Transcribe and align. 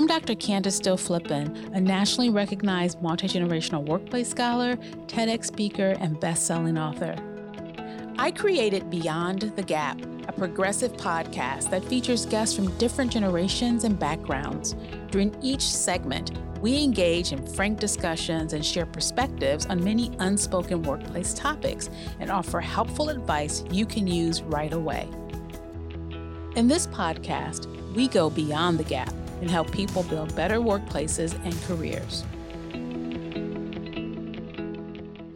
I'm 0.00 0.06
Dr. 0.06 0.34
Candace 0.34 0.76
Stowe 0.76 0.96
Flippin, 0.96 1.54
a 1.74 1.80
nationally 1.80 2.30
recognized 2.30 3.02
multi 3.02 3.28
generational 3.28 3.84
workplace 3.84 4.30
scholar, 4.30 4.76
TEDx 5.08 5.44
speaker, 5.44 5.94
and 6.00 6.18
best 6.18 6.46
selling 6.46 6.78
author. 6.78 7.14
I 8.16 8.30
created 8.30 8.88
Beyond 8.88 9.52
the 9.56 9.62
Gap, 9.62 10.00
a 10.26 10.32
progressive 10.32 10.94
podcast 10.94 11.68
that 11.68 11.84
features 11.84 12.24
guests 12.24 12.56
from 12.56 12.74
different 12.78 13.12
generations 13.12 13.84
and 13.84 13.98
backgrounds. 13.98 14.74
During 15.10 15.36
each 15.42 15.60
segment, 15.60 16.32
we 16.62 16.82
engage 16.82 17.32
in 17.32 17.46
frank 17.46 17.78
discussions 17.78 18.54
and 18.54 18.64
share 18.64 18.86
perspectives 18.86 19.66
on 19.66 19.84
many 19.84 20.12
unspoken 20.18 20.82
workplace 20.82 21.34
topics 21.34 21.90
and 22.20 22.30
offer 22.30 22.62
helpful 22.62 23.10
advice 23.10 23.64
you 23.70 23.84
can 23.84 24.06
use 24.06 24.40
right 24.44 24.72
away. 24.72 25.06
In 26.56 26.68
this 26.68 26.86
podcast, 26.86 27.66
we 27.94 28.08
go 28.08 28.30
beyond 28.30 28.78
the 28.78 28.84
gap 28.84 29.12
and 29.40 29.50
help 29.50 29.70
people 29.72 30.02
build 30.04 30.34
better 30.36 30.58
workplaces 30.58 31.34
and 31.44 31.54
careers. 31.62 32.24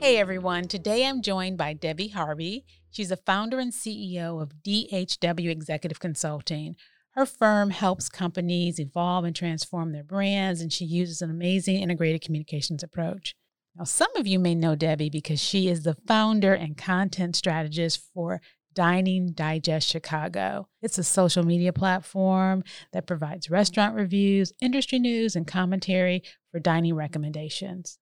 Hey 0.01 0.19
everyone, 0.19 0.69
today 0.69 1.07
I'm 1.07 1.23
joined 1.23 1.57
by 1.57 1.73
Debbie 1.73 2.09
Harvey. 2.09 2.67
She's 2.91 3.11
a 3.11 3.17
founder 3.17 3.59
and 3.59 3.73
CEO 3.73 4.41
of 4.43 4.63
DHW 4.63 5.51
Executive 5.51 5.99
Consulting. 5.99 6.77
Her 7.13 7.25
firm 7.25 7.71
helps 7.71 8.09
companies 8.09 8.79
evolve 8.79 9.25
and 9.25 9.35
transform 9.35 9.93
their 9.93 10.05
brands, 10.05 10.61
and 10.61 10.73
she 10.73 10.85
uses 10.85 11.23
an 11.23 11.31
amazing 11.31 11.77
integrated 11.77 12.21
communications 12.21 12.83
approach. 12.83 13.35
Now, 13.77 13.85
some 13.85 14.15
of 14.17 14.27
you 14.27 14.39
may 14.39 14.55
know 14.55 14.75
Debbie 14.75 15.11
because 15.11 15.41
she 15.41 15.69
is 15.69 15.83
the 15.83 15.97
founder 16.07 16.53
and 16.53 16.77
content 16.77 17.35
strategist 17.35 18.01
for 18.13 18.41
Dining 18.75 19.33
Digest 19.33 19.89
Chicago. 19.89 20.69
It's 20.83 20.99
a 20.99 21.05
social 21.05 21.45
media 21.45 21.73
platform 21.73 22.65
that 22.93 23.07
provides 23.07 23.49
restaurant 23.49 23.95
reviews, 23.95 24.53
industry 24.61 24.99
news, 24.99 25.37
and 25.37 25.47
commentary 25.47 26.23
for 26.51 26.61
dining 26.61 26.95
recommendations. 26.95 27.99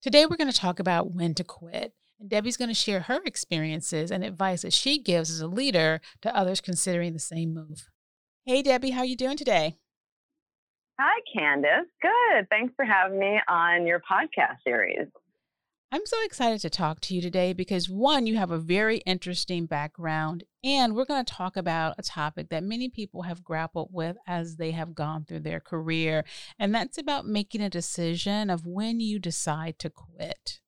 Today, 0.00 0.26
we're 0.26 0.36
going 0.36 0.50
to 0.50 0.56
talk 0.56 0.78
about 0.78 1.12
when 1.14 1.34
to 1.34 1.44
quit. 1.44 1.94
And 2.20 2.30
Debbie's 2.30 2.56
going 2.56 2.68
to 2.68 2.74
share 2.74 3.00
her 3.00 3.20
experiences 3.24 4.10
and 4.10 4.22
advice 4.22 4.62
that 4.62 4.72
she 4.72 5.02
gives 5.02 5.30
as 5.30 5.40
a 5.40 5.48
leader 5.48 6.00
to 6.22 6.36
others 6.36 6.60
considering 6.60 7.12
the 7.12 7.18
same 7.18 7.52
move. 7.52 7.88
Hey, 8.46 8.62
Debbie, 8.62 8.90
how 8.90 9.00
are 9.00 9.06
you 9.06 9.16
doing 9.16 9.36
today? 9.36 9.78
Hi, 11.00 11.20
Candace. 11.36 11.90
Good. 12.00 12.48
Thanks 12.50 12.72
for 12.76 12.84
having 12.84 13.18
me 13.18 13.40
on 13.48 13.86
your 13.86 14.00
podcast 14.00 14.58
series. 14.62 15.08
I'm 15.94 16.06
so 16.06 16.16
excited 16.24 16.60
to 16.62 16.70
talk 16.70 16.98
to 17.02 17.14
you 17.14 17.22
today 17.22 17.52
because 17.52 17.88
one, 17.88 18.26
you 18.26 18.36
have 18.36 18.50
a 18.50 18.58
very 18.58 18.96
interesting 19.06 19.66
background, 19.66 20.42
and 20.64 20.96
we're 20.96 21.04
going 21.04 21.24
to 21.24 21.32
talk 21.32 21.56
about 21.56 21.94
a 21.98 22.02
topic 22.02 22.48
that 22.48 22.64
many 22.64 22.88
people 22.88 23.22
have 23.22 23.44
grappled 23.44 23.90
with 23.92 24.16
as 24.26 24.56
they 24.56 24.72
have 24.72 24.96
gone 24.96 25.24
through 25.24 25.38
their 25.38 25.60
career, 25.60 26.24
and 26.58 26.74
that's 26.74 26.98
about 26.98 27.26
making 27.26 27.60
a 27.60 27.70
decision 27.70 28.50
of 28.50 28.66
when 28.66 28.98
you 28.98 29.20
decide 29.20 29.78
to 29.78 29.88
quit. 29.88 30.58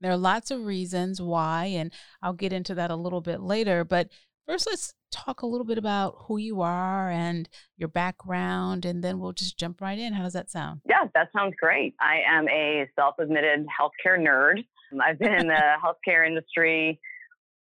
There 0.00 0.10
are 0.10 0.16
lots 0.16 0.50
of 0.50 0.64
reasons 0.64 1.20
why, 1.20 1.66
and 1.66 1.92
I'll 2.22 2.32
get 2.32 2.54
into 2.54 2.74
that 2.74 2.90
a 2.90 2.96
little 2.96 3.20
bit 3.20 3.42
later, 3.42 3.84
but 3.84 4.08
first 4.46 4.66
let's 4.66 4.94
talk 5.14 5.42
a 5.42 5.46
little 5.46 5.64
bit 5.64 5.78
about 5.78 6.16
who 6.26 6.38
you 6.38 6.60
are 6.60 7.10
and 7.10 7.48
your 7.76 7.88
background, 7.88 8.84
and 8.84 9.02
then 9.02 9.18
we'll 9.18 9.32
just 9.32 9.58
jump 9.58 9.80
right 9.80 9.98
in. 9.98 10.12
How 10.12 10.24
does 10.24 10.32
that 10.32 10.50
sound? 10.50 10.80
Yeah, 10.88 11.04
that 11.14 11.28
sounds 11.36 11.54
great. 11.60 11.94
I 12.00 12.20
am 12.28 12.48
a 12.48 12.88
self 12.96 13.14
admitted 13.18 13.66
healthcare 13.66 14.18
nerd. 14.18 14.64
I've 15.04 15.18
been 15.18 15.34
in 15.34 15.46
the 15.48 15.62
healthcare 15.82 16.26
industry 16.26 17.00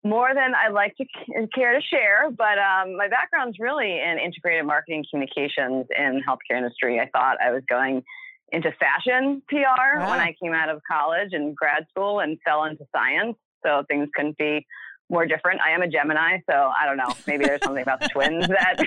more 0.04 0.34
than 0.34 0.54
I'd 0.56 0.74
like 0.74 0.96
to 0.98 1.06
care 1.56 1.74
to 1.74 1.82
share, 1.82 2.30
but 2.32 2.58
um, 2.58 2.96
my 2.96 3.08
background's 3.10 3.58
really 3.60 4.00
in 4.00 4.18
integrated 4.24 4.66
marketing 4.66 5.06
communications 5.10 5.88
in 5.98 6.22
healthcare 6.28 6.58
industry. 6.58 7.00
I 7.00 7.10
thought 7.12 7.38
I 7.44 7.52
was 7.52 7.64
going 7.70 8.04
into 8.52 8.72
fashion 8.80 9.42
PR 9.48 10.00
wow. 10.00 10.10
when 10.10 10.20
I 10.20 10.36
came 10.42 10.54
out 10.54 10.70
of 10.70 10.82
college 10.90 11.30
and 11.34 11.56
grad 11.56 11.86
school 11.90 12.20
and 12.20 12.38
fell 12.46 12.64
into 12.64 12.86
science. 12.96 13.36
So 13.66 13.84
things 13.88 14.08
couldn't 14.16 14.38
be 14.38 14.66
more 15.10 15.26
different. 15.26 15.60
I 15.66 15.72
am 15.72 15.82
a 15.82 15.88
Gemini, 15.88 16.40
so 16.50 16.54
I 16.54 16.86
don't 16.86 16.98
know. 16.98 17.14
Maybe 17.28 17.46
there's 17.46 17.62
something 17.64 17.82
about 17.82 18.00
the 18.00 18.10
twins 18.10 18.48
that 18.48 18.78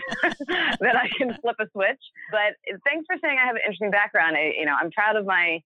that 0.80 0.96
I 0.96 1.08
can 1.16 1.36
flip 1.40 1.56
a 1.58 1.66
switch. 1.72 2.00
But 2.30 2.56
thanks 2.84 3.06
for 3.06 3.16
saying 3.22 3.38
I 3.42 3.46
have 3.46 3.56
an 3.56 3.62
interesting 3.64 3.90
background. 3.90 4.36
I, 4.36 4.52
you 4.58 4.66
know, 4.66 4.74
I'm 4.80 4.90
proud 4.90 5.16
of 5.16 5.26
my 5.26 5.62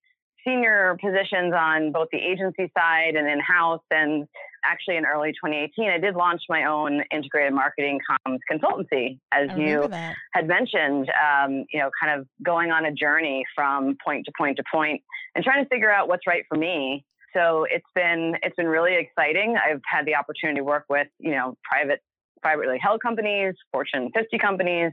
senior 0.47 0.97
positions 1.03 1.53
on 1.53 1.93
both 1.93 2.09
the 2.13 2.19
agency 2.19 2.71
side 2.77 3.17
and 3.17 3.29
in 3.29 3.41
house. 3.41 3.83
And 3.91 4.27
actually, 4.65 4.97
in 4.97 5.05
early 5.05 5.33
2018, 5.33 5.91
I 5.91 5.99
did 5.99 6.15
launch 6.15 6.43
my 6.49 6.65
own 6.65 7.03
integrated 7.11 7.53
marketing 7.53 8.01
comms 8.09 8.39
consultancy, 8.51 9.19
as 9.33 9.57
you 9.59 9.89
that. 9.89 10.15
had 10.33 10.47
mentioned. 10.47 11.11
Um, 11.11 11.65
you 11.73 11.81
know, 11.81 11.91
kind 12.01 12.19
of 12.19 12.27
going 12.43 12.71
on 12.71 12.87
a 12.87 12.93
journey 12.93 13.45
from 13.55 13.97
point 14.05 14.25
to 14.27 14.33
point 14.39 14.57
to 14.59 14.65
point 14.73 15.03
and 15.35 15.45
trying 15.45 15.63
to 15.63 15.69
figure 15.69 15.91
out 15.91 16.09
what's 16.09 16.27
right 16.27 16.45
for 16.49 16.57
me 16.57 17.05
so 17.37 17.67
it's 17.71 17.87
been 17.95 18.35
it's 18.43 18.57
been 18.57 18.67
really 18.67 18.97
exciting. 18.97 19.57
I've 19.57 19.83
had 19.87 20.07
the 20.07 20.15
opportunity 20.15 20.59
to 20.59 20.65
work 20.65 20.85
with 20.89 21.09
you 21.19 21.33
know 21.33 21.57
private 21.63 22.01
privately 22.43 22.79
held 22.81 23.03
companies, 23.03 23.55
Fortune 23.73 24.11
50 24.15 24.39
companies, 24.39 24.93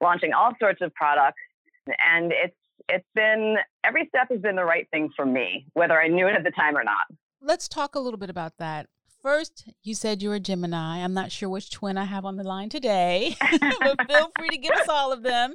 launching 0.00 0.32
all 0.32 0.52
sorts 0.60 0.80
of 0.80 0.94
products, 0.94 1.40
and 1.86 2.32
it's 2.32 2.56
it's 2.88 3.06
been 3.14 3.56
every 3.84 4.06
step 4.08 4.28
has 4.30 4.40
been 4.40 4.56
the 4.56 4.64
right 4.64 4.88
thing 4.90 5.10
for 5.14 5.26
me, 5.26 5.66
whether 5.74 6.00
I 6.00 6.08
knew 6.08 6.26
it 6.26 6.34
at 6.34 6.44
the 6.44 6.50
time 6.50 6.76
or 6.76 6.84
not. 6.84 7.06
Let's 7.40 7.68
talk 7.68 7.94
a 7.94 8.00
little 8.00 8.18
bit 8.18 8.30
about 8.30 8.56
that. 8.58 8.86
First, 9.22 9.68
you 9.82 9.94
said 9.94 10.22
you're 10.22 10.34
a 10.34 10.40
Gemini. 10.40 11.02
I'm 11.02 11.14
not 11.14 11.32
sure 11.32 11.48
which 11.48 11.70
twin 11.70 11.96
I 11.96 12.04
have 12.04 12.26
on 12.26 12.36
the 12.36 12.44
line 12.44 12.68
today, 12.68 13.36
but 13.40 14.06
feel 14.06 14.30
free 14.38 14.50
to 14.50 14.58
give 14.58 14.72
us 14.72 14.88
all 14.88 15.12
of 15.12 15.22
them. 15.22 15.54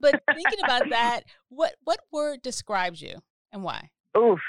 But 0.00 0.22
thinking 0.32 0.60
about 0.64 0.88
that, 0.90 1.22
what 1.48 1.74
what 1.82 2.00
word 2.12 2.42
describes 2.42 3.02
you 3.02 3.18
and 3.52 3.64
why? 3.64 3.90
Oof, 4.16 4.40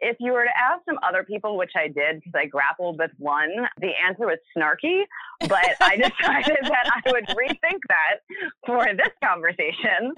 if 0.00 0.16
you 0.20 0.32
were 0.32 0.44
to 0.44 0.56
ask 0.56 0.84
some 0.84 0.98
other 1.06 1.24
people, 1.24 1.56
which 1.56 1.72
I 1.76 1.88
did 1.88 2.20
because 2.20 2.32
I 2.34 2.46
grappled 2.46 2.98
with 2.98 3.10
one, 3.18 3.50
the 3.80 3.90
answer 4.06 4.26
was 4.26 4.38
snarky. 4.56 5.02
But 5.40 5.74
I 5.80 5.96
decided 5.96 6.58
that 6.62 6.90
I 7.04 7.10
would 7.10 7.26
rethink 7.28 7.80
that 7.88 8.20
for 8.66 8.86
this 8.96 9.12
conversation. 9.22 10.14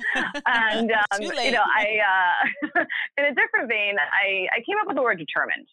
And 0.47 0.93
um, 1.13 1.23
you 1.23 1.53
know, 1.53 1.65
I 1.65 1.99
uh, 2.77 2.81
in 3.19 3.25
a 3.25 3.35
different 3.35 3.69
vein, 3.69 3.97
I, 3.99 4.47
I 4.53 4.59
came 4.67 4.77
up 4.81 4.87
with 4.87 4.97
the 4.97 5.03
word 5.03 5.19
determined. 5.19 5.67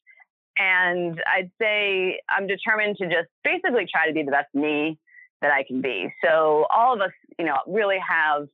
And 0.58 1.22
I'd 1.32 1.52
say 1.62 2.20
I'm 2.30 2.48
determined 2.48 2.98
to 2.98 3.06
just 3.06 3.30
basically 3.44 3.86
try 3.92 4.08
to 4.08 4.14
be 4.14 4.24
the 4.24 4.32
best 4.32 4.54
me 4.56 4.98
that 5.42 5.52
I 5.52 5.64
can 5.64 5.82
be. 5.82 6.12
So 6.24 6.66
all 6.72 6.96
of 6.96 7.02
us, 7.02 7.12
you 7.38 7.46
know, 7.46 7.58
really 7.68 8.00
have 8.00 8.48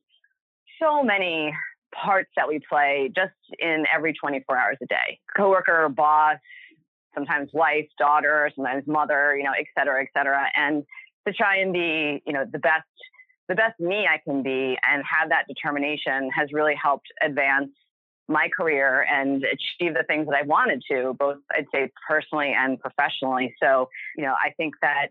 so 0.82 1.02
many 1.02 1.54
parts 1.94 2.30
that 2.36 2.48
we 2.48 2.60
play 2.68 3.10
just 3.14 3.32
in 3.58 3.84
every 3.94 4.12
24 4.12 4.56
hours 4.56 4.76
a 4.82 4.86
day 4.86 5.18
coworker, 5.36 5.88
boss, 5.88 6.38
sometimes 7.14 7.50
wife, 7.52 7.86
daughter, 7.98 8.50
sometimes 8.54 8.84
mother, 8.86 9.36
you 9.36 9.44
know, 9.44 9.52
et 9.58 9.66
cetera, 9.78 10.02
et 10.02 10.08
cetera. 10.16 10.46
And 10.56 10.84
to 11.26 11.32
try 11.32 11.58
and 11.58 11.72
be, 11.72 12.22
you 12.26 12.32
know, 12.32 12.44
the 12.50 12.58
best, 12.58 12.84
the 13.48 13.54
best 13.54 13.78
me 13.78 14.06
I 14.06 14.18
can 14.24 14.42
be 14.42 14.76
and 14.88 15.02
have 15.10 15.28
that 15.30 15.44
determination 15.48 16.30
has 16.34 16.48
really 16.52 16.74
helped 16.80 17.06
advance 17.22 17.70
my 18.26 18.48
career 18.58 19.06
and 19.10 19.44
achieve 19.44 19.94
the 19.94 20.04
things 20.06 20.26
that 20.26 20.34
I 20.34 20.46
wanted 20.46 20.82
to, 20.90 21.14
both 21.18 21.38
I'd 21.52 21.66
say 21.72 21.90
personally 22.08 22.54
and 22.56 22.80
professionally. 22.80 23.54
So, 23.62 23.88
you 24.16 24.24
know, 24.24 24.32
I 24.32 24.50
think 24.56 24.74
that 24.80 25.08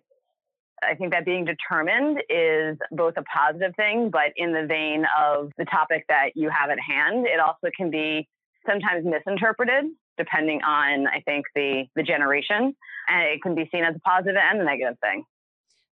I 0.90 0.96
think 0.96 1.12
that 1.12 1.26
being 1.26 1.46
determined 1.46 2.20
is 2.30 2.78
both 2.92 3.16
a 3.18 3.24
positive 3.24 3.76
thing, 3.76 4.10
but 4.12 4.34
in 4.36 4.54
the 4.54 4.66
vein 4.68 5.06
of 5.20 5.52
the 5.58 5.66
topic 5.66 6.06
that 6.10 6.32
you 6.36 6.50
have 6.50 6.70
at 6.70 6.80
hand, 6.80 7.26
it 7.26 7.40
also 7.40 7.70
can 7.76 7.90
be 7.90 8.28
sometimes 8.66 9.06
misinterpreted 9.06 9.86
depending 10.18 10.62
on, 10.62 11.08
I 11.08 11.22
think, 11.22 11.46
the, 11.56 11.86
the 11.96 12.04
generation. 12.04 12.76
And 13.08 13.24
it 13.34 13.42
can 13.42 13.56
be 13.56 13.68
seen 13.72 13.84
as 13.84 13.96
a 13.96 14.00
positive 14.00 14.36
and 14.38 14.62
a 14.62 14.64
negative 14.64 14.98
thing. 15.00 15.26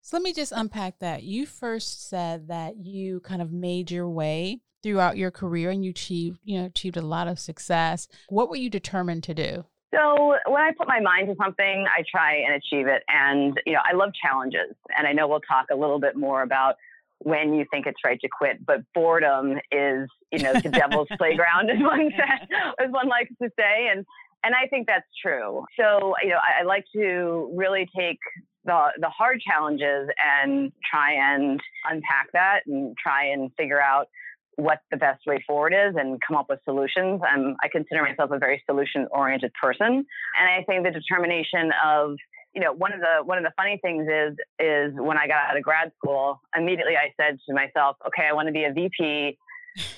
So 0.01 0.17
let 0.17 0.23
me 0.23 0.33
just 0.33 0.51
unpack 0.51 0.99
that. 0.99 1.23
You 1.23 1.45
first 1.45 2.09
said 2.09 2.47
that 2.47 2.77
you 2.77 3.19
kind 3.21 3.41
of 3.41 3.51
made 3.51 3.91
your 3.91 4.09
way 4.09 4.61
throughout 4.81 5.17
your 5.17 5.31
career 5.31 5.69
and 5.69 5.83
you 5.83 5.91
achieved, 5.91 6.39
you 6.43 6.59
know, 6.59 6.65
achieved 6.65 6.97
a 6.97 7.01
lot 7.01 7.27
of 7.27 7.39
success. 7.39 8.07
What 8.29 8.49
were 8.49 8.55
you 8.55 8.69
determined 8.69 9.23
to 9.23 9.33
do? 9.33 9.65
So 9.93 10.35
when 10.47 10.61
I 10.61 10.71
put 10.77 10.87
my 10.87 10.99
mind 10.99 11.27
to 11.27 11.35
something, 11.35 11.85
I 11.87 12.03
try 12.09 12.37
and 12.37 12.55
achieve 12.55 12.87
it. 12.87 13.03
And, 13.07 13.59
you 13.65 13.73
know, 13.73 13.81
I 13.83 13.93
love 13.93 14.11
challenges. 14.13 14.73
And 14.97 15.05
I 15.05 15.11
know 15.11 15.27
we'll 15.27 15.41
talk 15.41 15.67
a 15.71 15.75
little 15.75 15.99
bit 15.99 16.15
more 16.15 16.43
about 16.43 16.75
when 17.19 17.53
you 17.53 17.65
think 17.69 17.85
it's 17.85 17.99
right 18.03 18.19
to 18.21 18.27
quit, 18.27 18.65
but 18.65 18.81
boredom 18.95 19.59
is, 19.71 20.09
you 20.31 20.39
know, 20.39 20.53
the 20.53 20.69
devil's 20.69 21.07
playground, 21.17 21.69
as 21.69 21.79
one 21.79 22.09
said, 22.15 22.47
as 22.79 22.91
one 22.91 23.07
likes 23.07 23.31
to 23.41 23.49
say. 23.57 23.89
And 23.91 24.05
and 24.43 24.55
I 24.55 24.67
think 24.67 24.87
that's 24.87 25.05
true. 25.21 25.65
So, 25.79 26.15
you 26.23 26.29
know, 26.29 26.37
I, 26.37 26.61
I 26.61 26.63
like 26.63 26.85
to 26.95 27.51
really 27.53 27.87
take 27.95 28.17
the 28.65 28.87
the 28.99 29.09
hard 29.09 29.39
challenges 29.41 30.09
and 30.17 30.71
try 30.89 31.13
and 31.13 31.59
unpack 31.89 32.31
that 32.33 32.61
and 32.65 32.95
try 32.97 33.25
and 33.25 33.51
figure 33.55 33.81
out 33.81 34.07
what 34.55 34.79
the 34.91 34.97
best 34.97 35.25
way 35.25 35.43
forward 35.47 35.73
is 35.73 35.95
and 35.97 36.19
come 36.25 36.37
up 36.37 36.47
with 36.49 36.59
solutions. 36.65 37.21
I 37.23 37.67
consider 37.71 38.03
myself 38.03 38.31
a 38.31 38.37
very 38.37 38.61
solution 38.65 39.07
oriented 39.11 39.51
person. 39.61 39.87
And 39.87 40.05
I 40.39 40.63
think 40.67 40.83
the 40.85 40.91
determination 40.91 41.71
of, 41.83 42.15
you 42.53 42.61
know, 42.61 42.73
one 42.73 42.93
of 42.93 42.99
the, 42.99 43.23
one 43.23 43.37
of 43.37 43.43
the 43.43 43.53
funny 43.55 43.79
things 43.81 44.07
is, 44.07 44.37
is 44.59 44.93
when 44.95 45.17
I 45.17 45.27
got 45.27 45.49
out 45.49 45.57
of 45.57 45.63
grad 45.63 45.91
school, 45.97 46.41
immediately 46.55 46.95
I 46.97 47.13
said 47.17 47.39
to 47.47 47.53
myself, 47.53 47.97
okay, 48.07 48.27
I 48.29 48.33
want 48.33 48.47
to 48.47 48.51
be 48.51 48.65
a 48.65 48.73
VP 48.73 49.37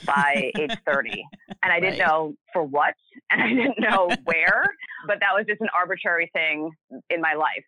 by 0.06 0.52
age 0.60 0.78
30. 0.86 1.24
And 1.64 1.74
I 1.74 1.80
didn't 1.80 2.00
right. 2.00 2.08
know 2.08 2.36
for 2.52 2.64
what, 2.64 2.94
and 3.32 3.42
I 3.42 3.50
didn't 3.50 3.80
know 3.80 4.10
where, 4.26 4.66
but 5.08 5.20
that 5.20 5.34
was 5.34 5.46
just 5.48 5.62
an 5.62 5.70
arbitrary 5.76 6.30
thing 6.34 6.72
in 7.10 7.22
my 7.22 7.34
life. 7.34 7.66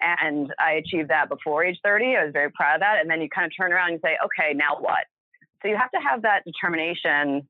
And 0.00 0.52
I 0.58 0.72
achieved 0.72 1.10
that 1.10 1.28
before 1.28 1.64
age 1.64 1.78
30. 1.84 2.16
I 2.16 2.24
was 2.24 2.32
very 2.32 2.50
proud 2.50 2.76
of 2.76 2.80
that. 2.80 3.00
And 3.00 3.10
then 3.10 3.20
you 3.20 3.28
kind 3.28 3.46
of 3.46 3.52
turn 3.54 3.72
around 3.72 3.92
and 3.92 4.00
say, 4.02 4.16
okay, 4.24 4.54
now 4.54 4.76
what? 4.78 5.04
So 5.62 5.68
you 5.68 5.76
have 5.76 5.90
to 5.90 5.98
have 6.00 6.22
that 6.22 6.42
determination 6.44 7.48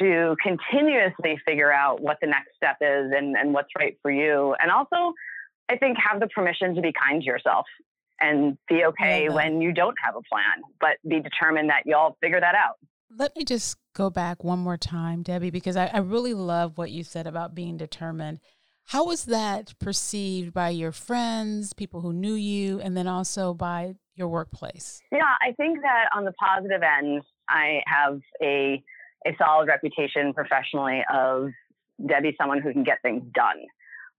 to 0.00 0.36
continuously 0.42 1.38
figure 1.46 1.72
out 1.72 2.00
what 2.00 2.18
the 2.20 2.26
next 2.26 2.56
step 2.56 2.76
is 2.80 3.12
and, 3.16 3.36
and 3.36 3.54
what's 3.54 3.68
right 3.78 3.96
for 4.02 4.10
you. 4.10 4.54
And 4.60 4.70
also, 4.70 5.14
I 5.68 5.76
think 5.76 5.96
have 5.98 6.20
the 6.20 6.26
permission 6.28 6.74
to 6.74 6.82
be 6.82 6.92
kind 6.92 7.22
to 7.22 7.26
yourself 7.26 7.66
and 8.20 8.56
be 8.68 8.84
okay 8.84 9.28
when 9.28 9.60
you 9.60 9.72
don't 9.72 9.96
have 10.04 10.16
a 10.16 10.22
plan, 10.30 10.62
but 10.80 10.96
be 11.08 11.20
determined 11.20 11.70
that 11.70 11.82
you'll 11.84 12.16
figure 12.20 12.40
that 12.40 12.54
out. 12.54 12.76
Let 13.16 13.36
me 13.36 13.44
just 13.44 13.76
go 13.94 14.10
back 14.10 14.42
one 14.42 14.58
more 14.58 14.76
time, 14.76 15.22
Debbie, 15.22 15.50
because 15.50 15.76
I, 15.76 15.86
I 15.86 15.98
really 15.98 16.34
love 16.34 16.76
what 16.76 16.90
you 16.90 17.04
said 17.04 17.26
about 17.26 17.54
being 17.54 17.76
determined. 17.76 18.40
How 18.86 19.06
was 19.06 19.24
that 19.26 19.74
perceived 19.78 20.52
by 20.52 20.70
your 20.70 20.92
friends, 20.92 21.72
people 21.72 22.00
who 22.00 22.12
knew 22.12 22.34
you, 22.34 22.80
and 22.80 22.96
then 22.96 23.06
also 23.06 23.54
by 23.54 23.94
your 24.14 24.28
workplace? 24.28 25.00
Yeah, 25.10 25.20
I 25.40 25.52
think 25.52 25.80
that 25.82 26.08
on 26.14 26.24
the 26.24 26.32
positive 26.32 26.82
end, 26.82 27.22
I 27.48 27.82
have 27.86 28.20
a 28.42 28.82
a 29.26 29.34
solid 29.38 29.68
reputation 29.68 30.34
professionally 30.34 31.02
of 31.12 31.48
Debbie, 32.04 32.34
someone 32.38 32.60
who 32.60 32.72
can 32.72 32.84
get 32.84 33.00
things 33.02 33.22
done. 33.34 33.64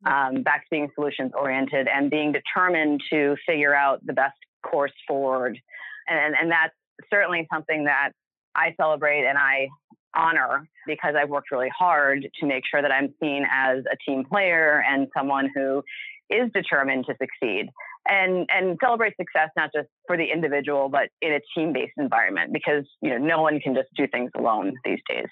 Um, 0.05 0.43
back 0.43 0.63
to 0.63 0.67
being 0.71 0.89
solutions 0.93 1.31
oriented 1.35 1.87
and 1.87 2.09
being 2.09 2.31
determined 2.31 3.01
to 3.11 3.35
figure 3.45 3.73
out 3.73 4.05
the 4.05 4.13
best 4.13 4.37
course 4.63 4.91
forward. 5.07 5.59
And, 6.07 6.35
and 6.35 6.51
that's 6.51 6.73
certainly 7.09 7.47
something 7.51 7.85
that 7.85 8.11
I 8.55 8.73
celebrate 8.77 9.25
and 9.25 9.37
I 9.37 9.69
honor 10.15 10.67
because 10.85 11.15
I've 11.17 11.29
worked 11.29 11.51
really 11.51 11.71
hard 11.77 12.27
to 12.39 12.45
make 12.45 12.63
sure 12.69 12.81
that 12.81 12.91
I'm 12.91 13.13
seen 13.21 13.45
as 13.51 13.83
a 13.91 13.97
team 14.07 14.23
player 14.25 14.83
and 14.87 15.07
someone 15.15 15.49
who 15.53 15.83
is 16.29 16.51
determined 16.53 17.05
to 17.07 17.15
succeed 17.19 17.69
and 18.07 18.47
and 18.49 18.77
celebrate 18.83 19.15
success 19.17 19.49
not 19.55 19.71
just 19.73 19.87
for 20.07 20.17
the 20.17 20.25
individual 20.25 20.89
but 20.89 21.09
in 21.21 21.33
a 21.33 21.39
team-based 21.55 21.93
environment 21.97 22.53
because 22.53 22.85
you 23.01 23.09
know 23.09 23.17
no 23.17 23.41
one 23.41 23.59
can 23.59 23.73
just 23.73 23.89
do 23.95 24.07
things 24.07 24.31
alone 24.37 24.73
these 24.83 24.99
days. 25.09 25.27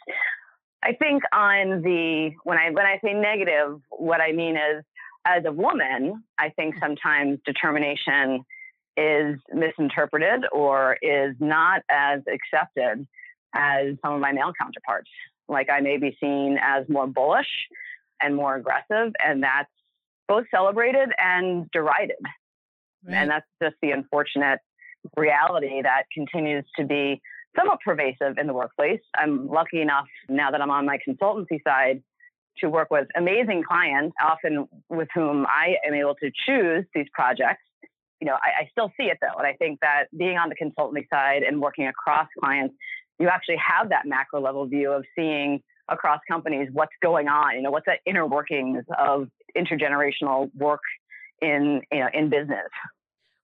I 0.83 0.93
think 0.93 1.23
on 1.31 1.81
the 1.81 2.31
when 2.43 2.57
I 2.57 2.69
when 2.71 2.85
I 2.85 2.99
say 3.03 3.13
negative, 3.13 3.79
what 3.89 4.19
I 4.19 4.31
mean 4.31 4.55
is 4.57 4.83
as 5.25 5.45
a 5.45 5.51
woman, 5.51 6.23
I 6.37 6.49
think 6.49 6.75
mm. 6.75 6.79
sometimes 6.81 7.39
determination 7.45 8.43
is 8.97 9.39
misinterpreted 9.51 10.45
or 10.51 10.97
is 11.01 11.35
not 11.39 11.81
as 11.89 12.21
accepted 12.27 13.07
as 13.55 13.95
some 14.03 14.13
of 14.13 14.19
my 14.19 14.31
male 14.31 14.51
counterparts. 14.59 15.09
Like 15.47 15.69
I 15.69 15.79
may 15.79 15.97
be 15.97 16.17
seen 16.19 16.57
as 16.61 16.87
more 16.89 17.07
bullish 17.07 17.47
and 18.21 18.35
more 18.35 18.55
aggressive, 18.55 19.13
and 19.23 19.43
that's 19.43 19.69
both 20.27 20.45
celebrated 20.51 21.09
and 21.17 21.69
derided. 21.71 22.17
Right. 23.05 23.15
And 23.15 23.29
that's 23.29 23.45
just 23.61 23.75
the 23.81 23.91
unfortunate 23.91 24.59
reality 25.17 25.81
that 25.81 26.03
continues 26.13 26.65
to 26.77 26.85
be 26.85 27.21
somewhat 27.55 27.79
pervasive 27.83 28.38
in 28.38 28.47
the 28.47 28.53
workplace. 28.53 29.01
I'm 29.15 29.47
lucky 29.47 29.81
enough 29.81 30.07
now 30.29 30.51
that 30.51 30.61
I'm 30.61 30.71
on 30.71 30.85
my 30.85 30.97
consultancy 31.07 31.61
side 31.63 32.01
to 32.59 32.69
work 32.69 32.89
with 32.91 33.07
amazing 33.15 33.63
clients, 33.67 34.15
often 34.23 34.67
with 34.89 35.07
whom 35.13 35.45
I 35.45 35.75
am 35.85 35.94
able 35.94 36.15
to 36.15 36.31
choose 36.45 36.85
these 36.94 37.07
projects. 37.13 37.63
You 38.21 38.27
know, 38.27 38.35
I, 38.35 38.63
I 38.63 38.69
still 38.71 38.91
see 38.97 39.07
it 39.07 39.17
though. 39.21 39.38
And 39.38 39.47
I 39.47 39.53
think 39.53 39.79
that 39.81 40.06
being 40.17 40.38
on 40.38 40.49
the 40.49 40.56
consultancy 40.56 41.07
side 41.09 41.44
and 41.44 41.61
working 41.61 41.88
across 41.88 42.27
clients, 42.39 42.75
you 43.19 43.27
actually 43.27 43.57
have 43.57 43.89
that 43.89 44.06
macro 44.06 44.41
level 44.41 44.65
view 44.65 44.91
of 44.91 45.03
seeing 45.15 45.61
across 45.89 46.19
companies 46.29 46.69
what's 46.71 46.94
going 47.01 47.27
on, 47.27 47.56
you 47.56 47.61
know, 47.61 47.71
what's 47.71 47.85
the 47.85 47.95
inner 48.06 48.25
workings 48.25 48.83
of 48.97 49.27
intergenerational 49.57 50.49
work 50.56 50.81
in, 51.41 51.81
you 51.91 52.00
know, 52.00 52.09
in 52.13 52.30
business. 52.30 52.69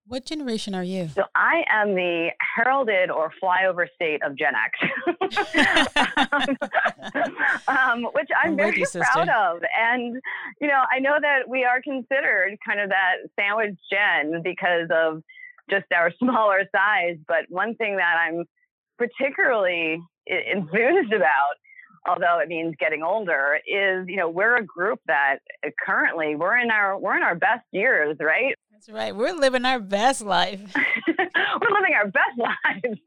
What 0.09 0.25
generation 0.25 0.73
are 0.73 0.83
you? 0.83 1.07
So 1.09 1.25
I 1.35 1.63
am 1.69 1.93
the 1.93 2.31
heralded 2.55 3.11
or 3.11 3.31
flyover 3.41 3.85
state 3.93 4.23
of 4.23 4.35
Gen 4.35 4.53
X, 4.55 4.79
um, 7.67 8.07
which 8.15 8.29
I'm, 8.43 8.51
I'm 8.51 8.57
very 8.57 8.83
proud 8.91 9.29
of. 9.29 9.61
And, 9.79 10.19
you 10.59 10.67
know, 10.67 10.83
I 10.91 10.97
know 10.97 11.17
that 11.21 11.47
we 11.47 11.63
are 11.63 11.79
considered 11.83 12.57
kind 12.65 12.79
of 12.79 12.89
that 12.89 13.17
sandwich 13.39 13.77
gen 13.91 14.41
because 14.43 14.89
of 14.91 15.21
just 15.69 15.85
our 15.95 16.11
smaller 16.17 16.63
size. 16.75 17.17
But 17.27 17.45
one 17.49 17.75
thing 17.75 17.97
that 17.97 18.15
I'm 18.19 18.45
particularly 18.97 20.01
enthused 20.25 21.13
about 21.13 21.53
although 22.07 22.39
it 22.39 22.47
means 22.47 22.75
getting 22.79 23.03
older 23.03 23.59
is 23.67 24.07
you 24.07 24.17
know 24.17 24.29
we're 24.29 24.57
a 24.57 24.63
group 24.63 24.99
that 25.07 25.37
uh, 25.65 25.69
currently 25.85 26.35
we're 26.35 26.57
in 26.57 26.71
our 26.71 26.97
we're 26.97 27.17
in 27.17 27.23
our 27.23 27.35
best 27.35 27.65
years 27.71 28.17
right 28.19 28.55
that's 28.79 28.89
right. 28.95 29.13
We're 29.13 29.33
living 29.33 29.65
our 29.65 29.81
best 29.81 30.21
life. 30.21 30.61
We're 31.05 31.75
living 31.75 31.95
our 31.95 32.07
best 32.07 32.37
lives. 32.37 32.99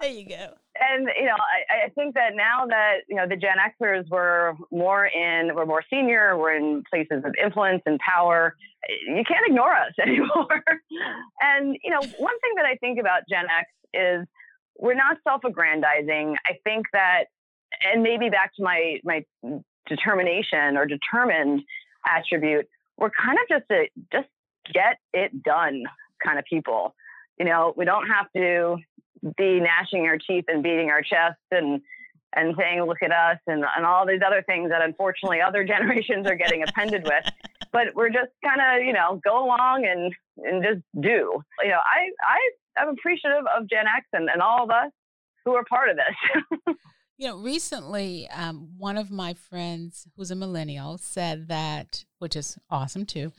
There 0.00 0.10
you 0.10 0.26
go. 0.26 0.54
And 0.80 1.10
you 1.14 1.26
know, 1.26 1.34
I, 1.34 1.86
I, 1.86 1.88
think 1.90 2.14
that 2.14 2.34
now 2.34 2.64
that 2.66 3.00
you 3.06 3.16
know 3.16 3.28
the 3.28 3.36
Gen 3.36 3.56
Xers 3.58 4.08
were 4.08 4.54
more 4.70 5.04
in, 5.04 5.54
we're 5.54 5.66
more 5.66 5.84
senior, 5.90 6.38
we're 6.38 6.56
in 6.56 6.84
places 6.88 7.22
of 7.26 7.34
influence 7.42 7.82
and 7.84 7.98
power. 7.98 8.56
You 9.06 9.22
can't 9.28 9.46
ignore 9.46 9.74
us 9.74 9.92
anymore. 10.02 10.64
and 11.42 11.76
you 11.84 11.90
know, 11.90 12.00
one 12.00 12.40
thing 12.40 12.52
that 12.56 12.64
I 12.64 12.76
think 12.76 12.98
about 12.98 13.24
Gen 13.28 13.44
X 13.44 13.68
is 13.92 14.26
we're 14.78 14.94
not 14.94 15.18
self-aggrandizing. 15.28 16.36
I 16.46 16.52
think 16.64 16.86
that, 16.94 17.24
and 17.82 18.02
maybe 18.02 18.30
back 18.30 18.54
to 18.56 18.62
my 18.62 19.00
my 19.04 19.24
determination 19.86 20.76
or 20.76 20.86
determined 20.86 21.62
attribute, 22.06 22.68
we're 22.96 23.10
kind 23.10 23.38
of 23.38 23.48
just 23.48 23.70
a 23.70 23.88
just 24.12 24.28
get 24.72 24.98
it 25.12 25.42
done 25.42 25.84
kind 26.24 26.38
of 26.38 26.44
people. 26.44 26.94
You 27.38 27.46
know, 27.46 27.74
we 27.76 27.84
don't 27.84 28.06
have 28.06 28.26
to 28.36 28.76
be 29.36 29.60
gnashing 29.60 30.06
our 30.06 30.18
teeth 30.18 30.44
and 30.48 30.62
beating 30.62 30.90
our 30.90 31.02
chest 31.02 31.38
and 31.50 31.80
and 32.32 32.54
saying, 32.56 32.80
look 32.82 33.02
at 33.02 33.10
us 33.10 33.38
and, 33.48 33.64
and 33.76 33.84
all 33.84 34.06
these 34.06 34.20
other 34.24 34.42
things 34.42 34.70
that 34.70 34.82
unfortunately 34.82 35.40
other 35.40 35.64
generations 35.72 36.26
are 36.28 36.36
getting 36.36 36.62
appended 36.62 37.02
with. 37.04 37.24
But 37.72 37.88
we're 37.94 38.10
just 38.10 38.30
kind 38.44 38.60
of, 38.60 38.86
you 38.86 38.92
know, 38.92 39.20
go 39.24 39.44
along 39.44 39.86
and 39.86 40.14
and 40.44 40.62
just 40.62 40.80
do. 41.00 41.42
You 41.62 41.68
know, 41.68 41.80
I 41.84 42.10
I 42.22 42.82
am 42.82 42.88
appreciative 42.88 43.44
of 43.56 43.68
Gen 43.68 43.86
X 43.86 44.06
and, 44.12 44.28
and 44.28 44.42
all 44.42 44.64
of 44.64 44.70
us 44.70 44.90
who 45.44 45.54
are 45.54 45.64
part 45.64 45.88
of 45.88 45.96
this. 45.96 46.74
you 47.20 47.26
know, 47.26 47.36
recently, 47.36 48.26
um, 48.30 48.70
one 48.78 48.96
of 48.96 49.10
my 49.10 49.34
friends 49.34 50.08
who's 50.16 50.30
a 50.30 50.34
millennial 50.34 50.96
said 50.96 51.48
that, 51.48 52.02
which 52.18 52.34
is 52.34 52.58
awesome 52.70 53.04
too, 53.04 53.30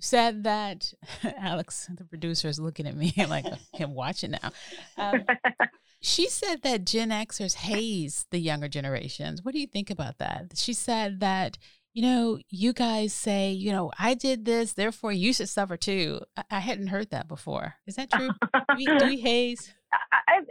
said 0.00 0.44
that 0.44 0.92
Alex, 1.36 1.90
the 1.96 2.04
producer, 2.04 2.46
is 2.46 2.60
looking 2.60 2.86
at 2.86 2.94
me 2.94 3.12
like 3.28 3.44
I'm 3.80 3.92
watching 3.92 4.30
now. 4.30 4.52
Um, 4.96 5.24
she 6.00 6.28
said 6.28 6.62
that 6.62 6.86
Gen 6.86 7.10
Xers 7.10 7.54
haze 7.54 8.24
the 8.30 8.38
younger 8.38 8.68
generations. 8.68 9.42
What 9.42 9.52
do 9.52 9.60
you 9.60 9.66
think 9.66 9.90
about 9.90 10.18
that? 10.18 10.52
She 10.54 10.72
said 10.72 11.18
that 11.18 11.58
you 11.92 12.02
know 12.02 12.38
you 12.50 12.72
guys 12.72 13.12
say 13.12 13.50
you 13.50 13.72
know 13.72 13.90
I 13.98 14.14
did 14.14 14.44
this, 14.44 14.74
therefore 14.74 15.10
you 15.10 15.32
should 15.32 15.48
suffer 15.48 15.76
too. 15.76 16.20
I, 16.36 16.44
I 16.52 16.58
hadn't 16.60 16.86
heard 16.86 17.10
that 17.10 17.26
before. 17.26 17.74
Is 17.88 17.96
that 17.96 18.12
true? 18.12 18.28
do, 18.28 18.76
we, 18.76 18.84
do 18.84 19.06
we 19.06 19.16
haze? 19.20 19.74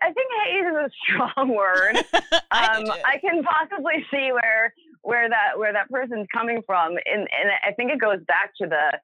I, 0.03 0.07
I, 0.07 0.13
think 0.13 0.29
haze 0.45 0.65
is 0.65 0.75
a 0.75 0.89
strong 1.03 1.49
word. 1.55 1.97
I, 2.51 2.77
um, 2.77 2.91
I 3.05 3.17
can 3.19 3.43
possibly 3.43 4.05
see 4.11 4.31
where 4.31 4.73
where 5.01 5.29
that 5.29 5.57
where 5.57 5.73
that 5.73 5.89
person's 5.89 6.27
coming 6.33 6.61
from, 6.65 6.91
and 7.05 7.21
and 7.21 7.51
I 7.65 7.73
think 7.73 7.91
it 7.91 7.99
goes 7.99 8.19
back 8.27 8.53
to 8.61 8.67
the 8.67 8.99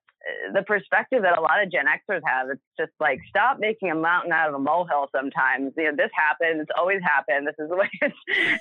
the 0.53 0.63
perspective 0.63 1.21
that 1.21 1.37
a 1.37 1.41
lot 1.41 1.63
of 1.63 1.71
Gen 1.71 1.85
Xers 1.85 2.21
have. 2.25 2.49
It's 2.49 2.61
just 2.77 2.91
like 2.99 3.19
stop 3.29 3.57
making 3.59 3.91
a 3.91 3.95
mountain 3.95 4.31
out 4.31 4.49
of 4.49 4.55
a 4.55 4.59
molehill. 4.59 5.09
Sometimes 5.15 5.73
you 5.77 5.85
know 5.85 5.95
this 5.95 6.11
happens. 6.13 6.61
It's 6.61 6.71
always 6.77 7.01
happened. 7.03 7.47
This 7.47 7.55
is 7.59 7.69
the 7.69 7.75
way 7.81 7.89
it's, 8.01 8.15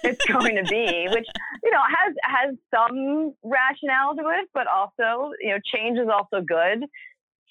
it's 0.05 0.25
going 0.27 0.57
to 0.57 0.65
be, 0.65 1.09
which 1.11 1.27
you 1.63 1.71
know 1.71 1.83
has 1.83 2.15
has 2.23 2.55
some 2.75 3.35
rationale 3.43 4.17
to 4.17 4.29
it, 4.41 4.49
but 4.55 4.67
also 4.67 5.33
you 5.41 5.51
know 5.51 5.59
change 5.65 5.99
is 5.99 6.09
also 6.09 6.45
good. 6.45 6.85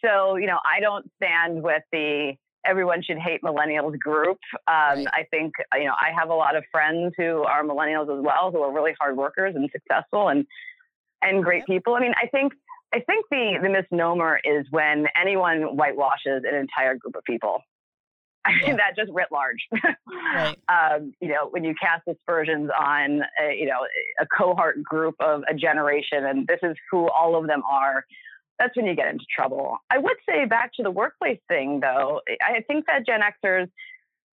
So 0.03 0.37
you 0.37 0.47
know 0.47 0.59
I 0.63 0.79
don't 0.79 1.09
stand 1.17 1.63
with 1.63 1.83
the 1.91 2.33
everyone 2.67 3.01
should 3.03 3.17
hate 3.17 3.41
millennials 3.41 3.97
group. 3.99 4.39
Um, 4.53 4.63
right. 4.67 5.07
I 5.13 5.23
think 5.31 5.53
you 5.75 5.85
know 5.85 5.93
I 5.93 6.11
have 6.17 6.29
a 6.29 6.35
lot 6.35 6.55
of 6.55 6.63
friends 6.71 7.13
who 7.17 7.43
are 7.43 7.63
millennials 7.63 8.15
as 8.15 8.23
well, 8.23 8.51
who 8.51 8.61
are 8.61 8.73
really 8.73 8.93
hard 8.99 9.17
workers 9.17 9.55
and 9.55 9.69
successful 9.71 10.29
and 10.29 10.45
and 11.21 11.43
great 11.43 11.65
people. 11.65 11.95
I 11.95 11.99
mean, 11.99 12.13
I 12.21 12.27
think 12.27 12.53
I 12.93 12.99
think 13.01 13.25
the, 13.29 13.59
the 13.61 13.69
misnomer 13.69 14.39
is 14.43 14.65
when 14.69 15.07
anyone 15.19 15.75
whitewashes 15.75 16.43
an 16.47 16.55
entire 16.55 16.95
group 16.95 17.15
of 17.15 17.23
people. 17.23 17.61
I 18.45 18.51
yeah. 18.61 18.67
mean, 18.67 18.77
that 18.77 18.95
just 18.95 19.11
writ 19.11 19.27
large. 19.31 19.67
right. 20.07 20.55
um, 20.69 21.11
you 21.19 21.29
know, 21.29 21.49
when 21.49 21.65
you 21.65 21.75
cast 21.79 22.07
aspersions 22.07 22.69
on, 22.79 23.21
a, 23.41 23.53
you 23.53 23.65
know, 23.65 23.79
a 24.21 24.25
cohort 24.25 24.81
group 24.81 25.15
of 25.19 25.43
a 25.49 25.53
generation, 25.53 26.25
and 26.25 26.47
this 26.47 26.59
is 26.63 26.77
who 26.89 27.09
all 27.09 27.35
of 27.35 27.47
them 27.47 27.61
are, 27.69 28.05
that's 28.59 28.75
when 28.75 28.85
you 28.85 28.95
get 28.95 29.07
into 29.07 29.25
trouble. 29.33 29.77
I 29.91 29.97
would 29.97 30.17
say 30.27 30.45
back 30.45 30.71
to 30.75 30.83
the 30.83 30.91
workplace 30.91 31.39
thing, 31.47 31.79
though, 31.79 32.21
I 32.41 32.61
think 32.61 32.85
that 32.87 33.05
Gen 33.05 33.21
Xers, 33.21 33.69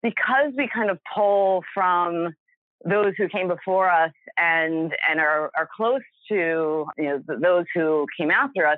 because 0.02 0.54
we 0.58 0.70
kind 0.74 0.90
of 0.90 1.00
pull 1.14 1.64
from 1.74 2.34
those 2.86 3.14
who 3.18 3.28
came 3.30 3.48
before 3.48 3.90
us 3.90 4.12
and 4.38 4.94
and 5.10 5.20
are, 5.20 5.52
are 5.58 5.70
close 5.76 6.02
to 6.30 6.86
you 6.98 7.04
know 7.04 7.24
those 7.28 7.66
who 7.74 8.06
came 8.18 8.30
after 8.30 8.68
us 8.68 8.78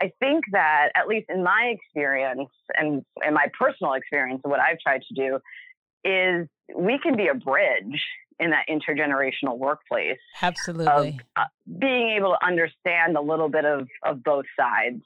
i 0.00 0.12
think 0.20 0.44
that 0.52 0.90
at 0.94 1.08
least 1.08 1.26
in 1.30 1.42
my 1.42 1.74
experience 1.74 2.50
and 2.74 3.04
in 3.26 3.34
my 3.34 3.46
personal 3.58 3.94
experience 3.94 4.40
of 4.44 4.50
what 4.50 4.60
i've 4.60 4.78
tried 4.80 5.02
to 5.02 5.14
do 5.14 5.38
is 6.04 6.48
we 6.74 6.98
can 6.98 7.16
be 7.16 7.28
a 7.28 7.34
bridge 7.34 8.02
in 8.40 8.50
that 8.50 8.66
intergenerational 8.68 9.58
workplace 9.58 10.18
absolutely 10.42 10.86
of, 11.36 11.42
uh, 11.44 11.44
being 11.78 12.10
able 12.10 12.36
to 12.38 12.46
understand 12.46 13.16
a 13.16 13.20
little 13.20 13.48
bit 13.48 13.64
of 13.64 13.88
of 14.04 14.22
both 14.22 14.44
sides 14.56 15.02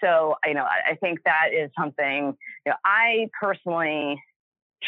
so 0.00 0.36
you 0.46 0.54
know 0.54 0.64
i, 0.64 0.92
I 0.92 0.94
think 0.96 1.22
that 1.24 1.48
is 1.52 1.70
something 1.78 2.36
you 2.64 2.72
know 2.72 2.76
i 2.84 3.28
personally 3.38 4.22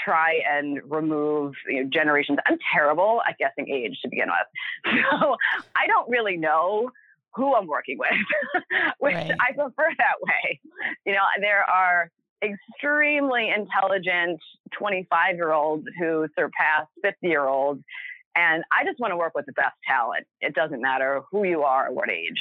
try 0.05 0.41
and 0.49 0.81
remove 0.91 1.55
you 1.69 1.85
know, 1.85 1.91
generations. 1.91 2.39
I'm 2.47 2.59
terrible 2.73 3.21
at 3.29 3.39
guessing 3.39 3.69
age 3.69 3.99
to 4.03 4.09
begin 4.09 4.29
with. 4.29 4.95
So 5.21 5.37
I 5.77 5.87
don't 5.87 6.09
really 6.09 6.37
know 6.37 6.91
who 7.35 7.55
I'm 7.55 7.67
working 7.67 7.99
with, 7.99 8.11
which 8.99 9.15
right. 9.15 9.33
I 9.41 9.53
prefer 9.53 9.89
that 9.99 10.21
way. 10.23 10.61
You 11.05 11.13
know, 11.13 11.21
there 11.41 11.63
are 11.63 12.11
extremely 12.43 13.51
intelligent 13.51 14.41
25 14.79 15.37
year 15.37 15.53
olds 15.53 15.85
who 15.99 16.27
surpass 16.37 16.87
50 17.03 17.27
year 17.27 17.47
olds. 17.47 17.83
And 18.35 18.65
I 18.73 18.85
just 18.85 18.99
want 18.99 19.13
to 19.13 19.17
work 19.17 19.35
with 19.35 19.47
the 19.47 19.53
best 19.53 19.75
talent. 19.87 20.27
It 20.41 20.55
doesn't 20.55 20.81
matter 20.81 21.21
who 21.31 21.45
you 21.45 21.63
are 21.63 21.89
or 21.89 21.93
what 21.93 22.11
age. 22.11 22.41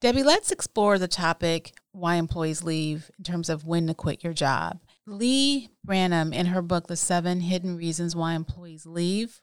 Debbie, 0.00 0.22
let's 0.22 0.50
explore 0.50 0.98
the 0.98 1.08
topic 1.08 1.72
why 1.92 2.14
employees 2.14 2.62
leave 2.62 3.10
in 3.18 3.24
terms 3.24 3.50
of 3.50 3.66
when 3.66 3.86
to 3.86 3.94
quit 3.94 4.24
your 4.24 4.32
job. 4.32 4.80
Leigh 5.06 5.68
Branham, 5.84 6.32
in 6.32 6.46
her 6.46 6.62
book, 6.62 6.86
The 6.86 6.96
Seven 6.96 7.40
Hidden 7.40 7.76
Reasons 7.76 8.16
Why 8.16 8.32
Employees 8.32 8.86
Leave, 8.86 9.42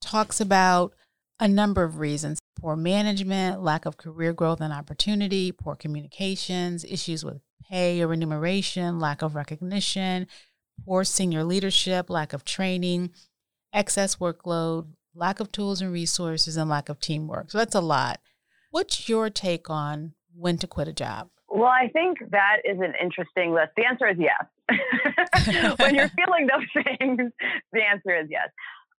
talks 0.00 0.40
about 0.40 0.94
a 1.38 1.46
number 1.46 1.84
of 1.84 1.98
reasons 1.98 2.40
poor 2.60 2.76
management, 2.76 3.62
lack 3.62 3.86
of 3.86 3.96
career 3.96 4.32
growth 4.32 4.60
and 4.60 4.72
opportunity, 4.72 5.52
poor 5.52 5.74
communications, 5.74 6.84
issues 6.84 7.24
with 7.24 7.40
pay 7.68 8.00
or 8.02 8.06
remuneration, 8.06 8.98
lack 8.98 9.22
of 9.22 9.34
recognition, 9.34 10.26
poor 10.84 11.04
senior 11.04 11.44
leadership, 11.44 12.10
lack 12.10 12.32
of 12.32 12.44
training, 12.44 13.10
excess 13.72 14.16
workload, 14.16 14.86
lack 15.14 15.40
of 15.40 15.52
tools 15.52 15.80
and 15.80 15.92
resources, 15.92 16.56
and 16.56 16.70
lack 16.70 16.88
of 16.88 17.00
teamwork. 17.00 17.50
So 17.50 17.58
that's 17.58 17.74
a 17.74 17.80
lot. 17.80 18.20
What's 18.70 19.08
your 19.08 19.30
take 19.30 19.70
on 19.70 20.14
when 20.34 20.58
to 20.58 20.66
quit 20.66 20.88
a 20.88 20.92
job? 20.92 21.30
Well, 21.48 21.70
I 21.70 21.88
think 21.92 22.18
that 22.30 22.56
is 22.64 22.78
an 22.80 22.94
interesting 23.00 23.54
list. 23.54 23.70
The 23.76 23.84
answer 23.84 24.08
is 24.08 24.16
yes. 24.18 24.44
when 25.78 25.94
you're 25.94 26.08
feeling 26.16 26.48
those 26.48 26.84
things, 26.98 27.30
the 27.72 27.80
answer 27.80 28.16
is 28.16 28.26
yes. 28.28 28.48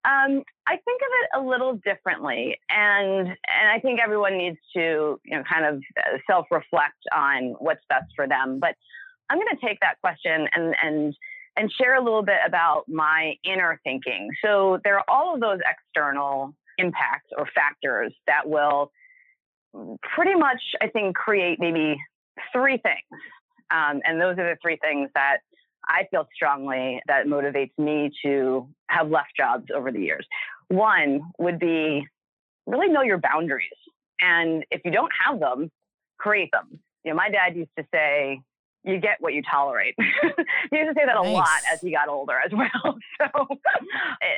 Um, 0.05 0.43
I 0.67 0.77
think 0.77 1.01
of 1.01 1.09
it 1.11 1.39
a 1.39 1.41
little 1.41 1.79
differently, 1.83 2.57
and 2.69 3.27
and 3.27 3.69
I 3.73 3.79
think 3.79 3.99
everyone 4.03 4.37
needs 4.37 4.57
to 4.75 5.19
you 5.23 5.37
know 5.37 5.43
kind 5.51 5.65
of 5.65 5.81
uh, 5.97 6.17
self 6.29 6.45
reflect 6.51 7.01
on 7.15 7.55
what's 7.59 7.81
best 7.89 8.05
for 8.15 8.27
them. 8.27 8.59
But 8.59 8.75
I'm 9.29 9.37
going 9.39 9.55
to 9.59 9.65
take 9.65 9.79
that 9.81 9.99
question 10.01 10.47
and 10.53 10.75
and 10.81 11.15
and 11.57 11.71
share 11.71 11.95
a 11.95 12.03
little 12.03 12.23
bit 12.23 12.39
about 12.45 12.83
my 12.87 13.35
inner 13.43 13.79
thinking. 13.83 14.29
So 14.43 14.79
there 14.83 14.97
are 14.97 15.05
all 15.07 15.33
of 15.33 15.41
those 15.41 15.59
external 15.65 16.53
impacts 16.77 17.29
or 17.37 17.47
factors 17.55 18.13
that 18.27 18.47
will 18.47 18.91
pretty 20.15 20.35
much, 20.35 20.61
I 20.81 20.87
think, 20.87 21.15
create 21.15 21.59
maybe 21.59 21.97
three 22.51 22.77
things. 22.77 23.21
Um, 23.71 24.01
and 24.03 24.19
those 24.19 24.37
are 24.37 24.49
the 24.49 24.57
three 24.61 24.77
things 24.81 25.09
that 25.15 25.37
I 25.87 26.07
feel 26.11 26.27
strongly 26.35 27.01
that 27.07 27.25
motivates 27.25 27.77
me 27.77 28.11
to 28.23 28.67
have 28.89 29.09
left 29.09 29.35
jobs 29.35 29.65
over 29.75 29.91
the 29.91 29.99
years. 29.99 30.25
One 30.67 31.21
would 31.37 31.59
be 31.59 32.07
really 32.65 32.89
know 32.89 33.01
your 33.01 33.17
boundaries. 33.17 33.69
And 34.19 34.65
if 34.71 34.81
you 34.85 34.91
don't 34.91 35.11
have 35.25 35.39
them, 35.39 35.71
create 36.17 36.49
them. 36.51 36.79
You 37.03 37.11
know, 37.11 37.17
my 37.17 37.29
dad 37.29 37.55
used 37.55 37.71
to 37.77 37.85
say, 37.93 38.41
you 38.83 38.99
get 38.99 39.17
what 39.19 39.33
you 39.33 39.41
tolerate. 39.41 39.95
he 39.99 40.77
used 40.77 40.89
to 40.89 40.93
say 40.95 41.05
that 41.05 41.15
nice. 41.15 41.27
a 41.27 41.31
lot 41.31 41.61
as 41.71 41.81
he 41.81 41.91
got 41.91 42.07
older 42.07 42.39
as 42.43 42.51
well. 42.53 42.97
So, 43.19 43.47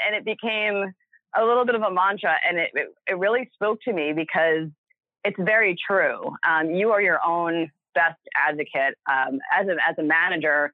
and 0.06 0.16
it 0.16 0.26
became 0.26 0.94
a 1.36 1.46
little 1.46 1.66
bit 1.66 1.76
of 1.76 1.82
a 1.82 1.92
mantra 1.92 2.36
and 2.48 2.58
it, 2.58 2.72
it, 2.74 2.88
it 3.08 3.18
really 3.18 3.50
spoke 3.54 3.80
to 3.82 3.94
me 3.94 4.14
because 4.14 4.70
it's 5.24 5.38
very 5.40 5.76
true. 5.86 6.32
Um, 6.48 6.72
you 6.72 6.92
are 6.92 7.02
your 7.02 7.20
own 7.26 7.70
best 7.94 8.20
advocate. 8.36 8.96
Um, 9.10 9.40
as, 9.54 9.68
a, 9.68 9.76
as 9.88 9.96
a 9.98 10.04
manager, 10.04 10.72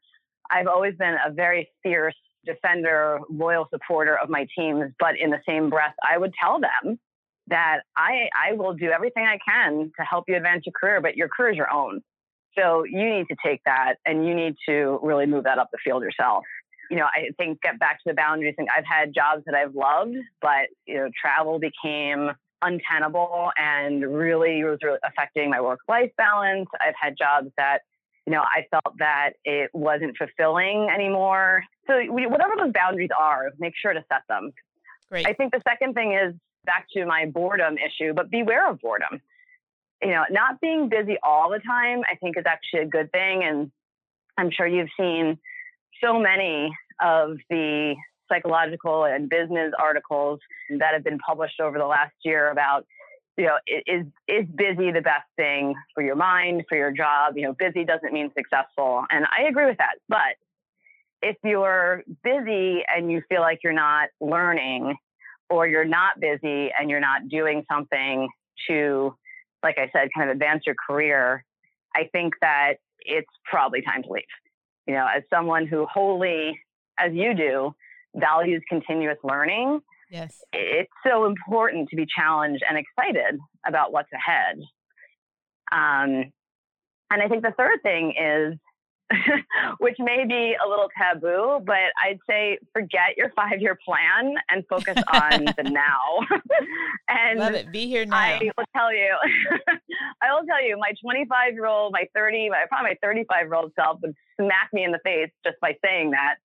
I've 0.53 0.67
always 0.67 0.93
been 0.95 1.15
a 1.25 1.31
very 1.31 1.69
fierce 1.81 2.15
defender, 2.45 3.19
loyal 3.29 3.67
supporter 3.69 4.17
of 4.17 4.29
my 4.29 4.45
teams. 4.57 4.91
But 4.99 5.17
in 5.19 5.29
the 5.29 5.39
same 5.47 5.69
breath, 5.69 5.95
I 6.07 6.17
would 6.17 6.33
tell 6.41 6.59
them 6.59 6.99
that 7.47 7.79
I, 7.97 8.29
I 8.37 8.53
will 8.53 8.73
do 8.73 8.89
everything 8.89 9.25
I 9.25 9.37
can 9.47 9.91
to 9.99 10.05
help 10.05 10.25
you 10.27 10.35
advance 10.35 10.63
your 10.65 10.73
career, 10.79 11.01
but 11.01 11.15
your 11.15 11.27
career 11.27 11.51
is 11.51 11.57
your 11.57 11.71
own. 11.71 12.01
So 12.57 12.83
you 12.83 13.09
need 13.09 13.25
to 13.29 13.35
take 13.43 13.61
that 13.65 13.95
and 14.05 14.27
you 14.27 14.35
need 14.35 14.55
to 14.69 14.99
really 15.01 15.25
move 15.25 15.45
that 15.45 15.57
up 15.57 15.69
the 15.71 15.79
field 15.83 16.03
yourself. 16.03 16.43
You 16.89 16.97
know, 16.97 17.05
I 17.05 17.29
think 17.37 17.61
get 17.61 17.79
back 17.79 17.97
to 17.97 18.03
the 18.05 18.13
boundaries. 18.13 18.53
thing. 18.55 18.67
I've 18.75 18.85
had 18.85 19.13
jobs 19.13 19.43
that 19.45 19.55
I've 19.55 19.73
loved, 19.73 20.15
but 20.41 20.67
you 20.85 20.95
know, 20.95 21.09
travel 21.19 21.59
became 21.59 22.31
untenable 22.61 23.51
and 23.57 24.15
really 24.15 24.63
was 24.63 24.79
really 24.83 24.99
affecting 25.03 25.49
my 25.49 25.59
work 25.59 25.79
life 25.87 26.11
balance. 26.17 26.67
I've 26.79 26.93
had 26.99 27.17
jobs 27.17 27.49
that, 27.57 27.79
you 28.25 28.31
know, 28.31 28.41
I 28.41 28.65
felt 28.71 28.97
that 28.99 29.31
it 29.43 29.69
wasn't 29.73 30.17
fulfilling 30.17 30.87
anymore. 30.93 31.63
So, 31.87 31.99
whatever 32.09 32.53
those 32.57 32.71
boundaries 32.73 33.09
are, 33.17 33.51
make 33.59 33.73
sure 33.75 33.93
to 33.93 34.03
set 34.09 34.21
them. 34.29 34.51
Great. 35.09 35.27
I 35.27 35.33
think 35.33 35.51
the 35.51 35.61
second 35.67 35.93
thing 35.93 36.13
is 36.13 36.33
back 36.65 36.87
to 36.93 37.05
my 37.05 37.25
boredom 37.25 37.75
issue, 37.77 38.13
but 38.13 38.31
beware 38.31 38.69
of 38.69 38.79
boredom. 38.79 39.21
You 40.01 40.11
know, 40.11 40.23
not 40.31 40.61
being 40.61 40.89
busy 40.89 41.17
all 41.23 41.49
the 41.49 41.59
time, 41.59 42.01
I 42.09 42.15
think 42.15 42.37
is 42.37 42.45
actually 42.45 42.81
a 42.81 42.87
good 42.87 43.11
thing. 43.11 43.43
And 43.43 43.71
I'm 44.37 44.51
sure 44.51 44.67
you've 44.67 44.89
seen 44.97 45.37
so 46.01 46.19
many 46.19 46.73
of 47.01 47.37
the 47.49 47.95
psychological 48.29 49.05
and 49.05 49.29
business 49.29 49.73
articles 49.77 50.39
that 50.69 50.93
have 50.93 51.03
been 51.03 51.19
published 51.19 51.59
over 51.59 51.77
the 51.77 51.85
last 51.85 52.13
year 52.23 52.49
about 52.49 52.85
you 53.37 53.45
know 53.45 53.57
is 53.67 54.05
is 54.27 54.45
busy 54.55 54.91
the 54.91 55.01
best 55.01 55.27
thing 55.35 55.73
for 55.93 56.03
your 56.03 56.15
mind 56.15 56.63
for 56.69 56.77
your 56.77 56.91
job 56.91 57.35
you 57.35 57.43
know 57.43 57.53
busy 57.53 57.83
doesn't 57.83 58.13
mean 58.13 58.31
successful 58.37 59.03
and 59.09 59.25
i 59.37 59.47
agree 59.47 59.65
with 59.65 59.77
that 59.77 59.95
but 60.07 60.37
if 61.21 61.37
you're 61.43 62.03
busy 62.23 62.83
and 62.87 63.11
you 63.11 63.21
feel 63.29 63.41
like 63.41 63.59
you're 63.63 63.73
not 63.73 64.09
learning 64.19 64.95
or 65.49 65.67
you're 65.67 65.85
not 65.85 66.19
busy 66.19 66.69
and 66.77 66.89
you're 66.89 66.99
not 66.99 67.27
doing 67.29 67.65
something 67.71 68.29
to 68.67 69.15
like 69.63 69.77
i 69.77 69.89
said 69.91 70.09
kind 70.15 70.29
of 70.29 70.35
advance 70.35 70.63
your 70.65 70.75
career 70.87 71.43
i 71.95 72.03
think 72.11 72.33
that 72.41 72.75
it's 73.05 73.29
probably 73.45 73.81
time 73.81 74.03
to 74.03 74.09
leave. 74.11 74.23
You 74.87 74.93
know 74.95 75.07
as 75.07 75.23
someone 75.29 75.67
who 75.67 75.85
wholly 75.85 76.59
as 76.99 77.13
you 77.13 77.33
do 77.33 77.73
values 78.15 78.61
continuous 78.69 79.17
learning, 79.23 79.81
yes, 80.13 80.43
it's 80.53 80.91
so 81.05 81.25
important 81.25 81.89
to 81.89 81.95
be 81.95 82.05
challenged 82.05 82.63
and 82.67 82.77
excited 82.77 83.39
about 83.65 83.91
what's 83.91 84.09
ahead. 84.13 84.59
Um, 85.71 86.31
and 87.11 87.21
I 87.21 87.27
think 87.27 87.43
the 87.43 87.53
third 87.57 87.81
thing 87.83 88.13
is, 88.19 88.57
which 89.79 89.97
may 89.99 90.25
be 90.27 90.55
a 90.55 90.67
little 90.67 90.87
taboo, 90.97 91.59
but 91.65 91.91
I'd 92.03 92.19
say 92.27 92.57
forget 92.73 93.17
your 93.17 93.31
five 93.35 93.59
year 93.59 93.77
plan 93.85 94.35
and 94.49 94.63
focus 94.67 95.01
on 95.11 95.45
the 95.45 95.63
now. 95.69 96.19
and 97.09 97.39
love 97.39 97.53
it. 97.53 97.71
Be 97.71 97.87
here 97.87 98.05
now. 98.05 98.15
I 98.15 98.39
will 98.57 98.65
tell 98.75 98.93
you, 98.93 99.15
I 100.21 100.33
will 100.33 100.45
tell 100.47 100.65
you, 100.65 100.77
my 100.79 100.93
25 101.01 101.53
year 101.53 101.65
old, 101.65 101.91
my 101.91 102.05
30, 102.15 102.49
my, 102.49 102.65
probably 102.69 102.91
my 102.91 102.97
35 103.07 103.45
year 103.45 103.55
old 103.55 103.71
self 103.75 103.99
would 104.01 104.15
smack 104.39 104.69
me 104.71 104.83
in 104.83 104.91
the 104.91 104.99
face 105.03 105.29
just 105.45 105.59
by 105.61 105.75
saying 105.83 106.11
that 106.11 106.35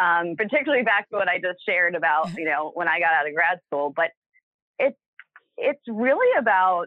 um, 0.00 0.34
particularly 0.36 0.82
back 0.82 1.08
to 1.10 1.16
what 1.16 1.28
I 1.28 1.38
just 1.38 1.64
shared 1.66 1.94
about, 1.94 2.30
you 2.36 2.44
know, 2.44 2.72
when 2.74 2.88
I 2.88 2.98
got 2.98 3.12
out 3.12 3.28
of 3.28 3.34
grad 3.34 3.60
school. 3.66 3.92
But 3.94 4.10
it's 4.78 4.98
it's 5.56 5.82
really 5.86 6.38
about 6.38 6.86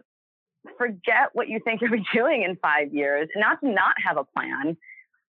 forget 0.78 1.30
what 1.32 1.48
you 1.48 1.60
think 1.64 1.80
you'll 1.80 1.90
be 2.02 2.04
doing 2.12 2.42
in 2.42 2.56
five 2.56 2.92
years, 2.92 3.28
not 3.36 3.60
to 3.60 3.68
not 3.68 3.94
have 4.04 4.16
a 4.16 4.24
plan. 4.24 4.76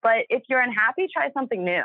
But 0.01 0.25
if 0.30 0.44
you're 0.50 0.62
unhappy, 0.62 1.08
try 1.12 1.30
something 1.34 1.63
new. 1.63 1.84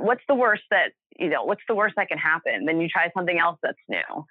What's 0.00 0.22
the 0.28 0.34
worst 0.34 0.62
that 0.70 0.92
you 1.18 1.28
know? 1.28 1.44
What's 1.44 1.62
the 1.68 1.74
worst 1.74 1.96
that 1.96 2.08
can 2.08 2.18
happen? 2.18 2.64
Then 2.64 2.80
you 2.80 2.88
try 2.88 3.10
something 3.14 3.38
else 3.38 3.58
that's 3.62 3.78
new. 3.88 4.24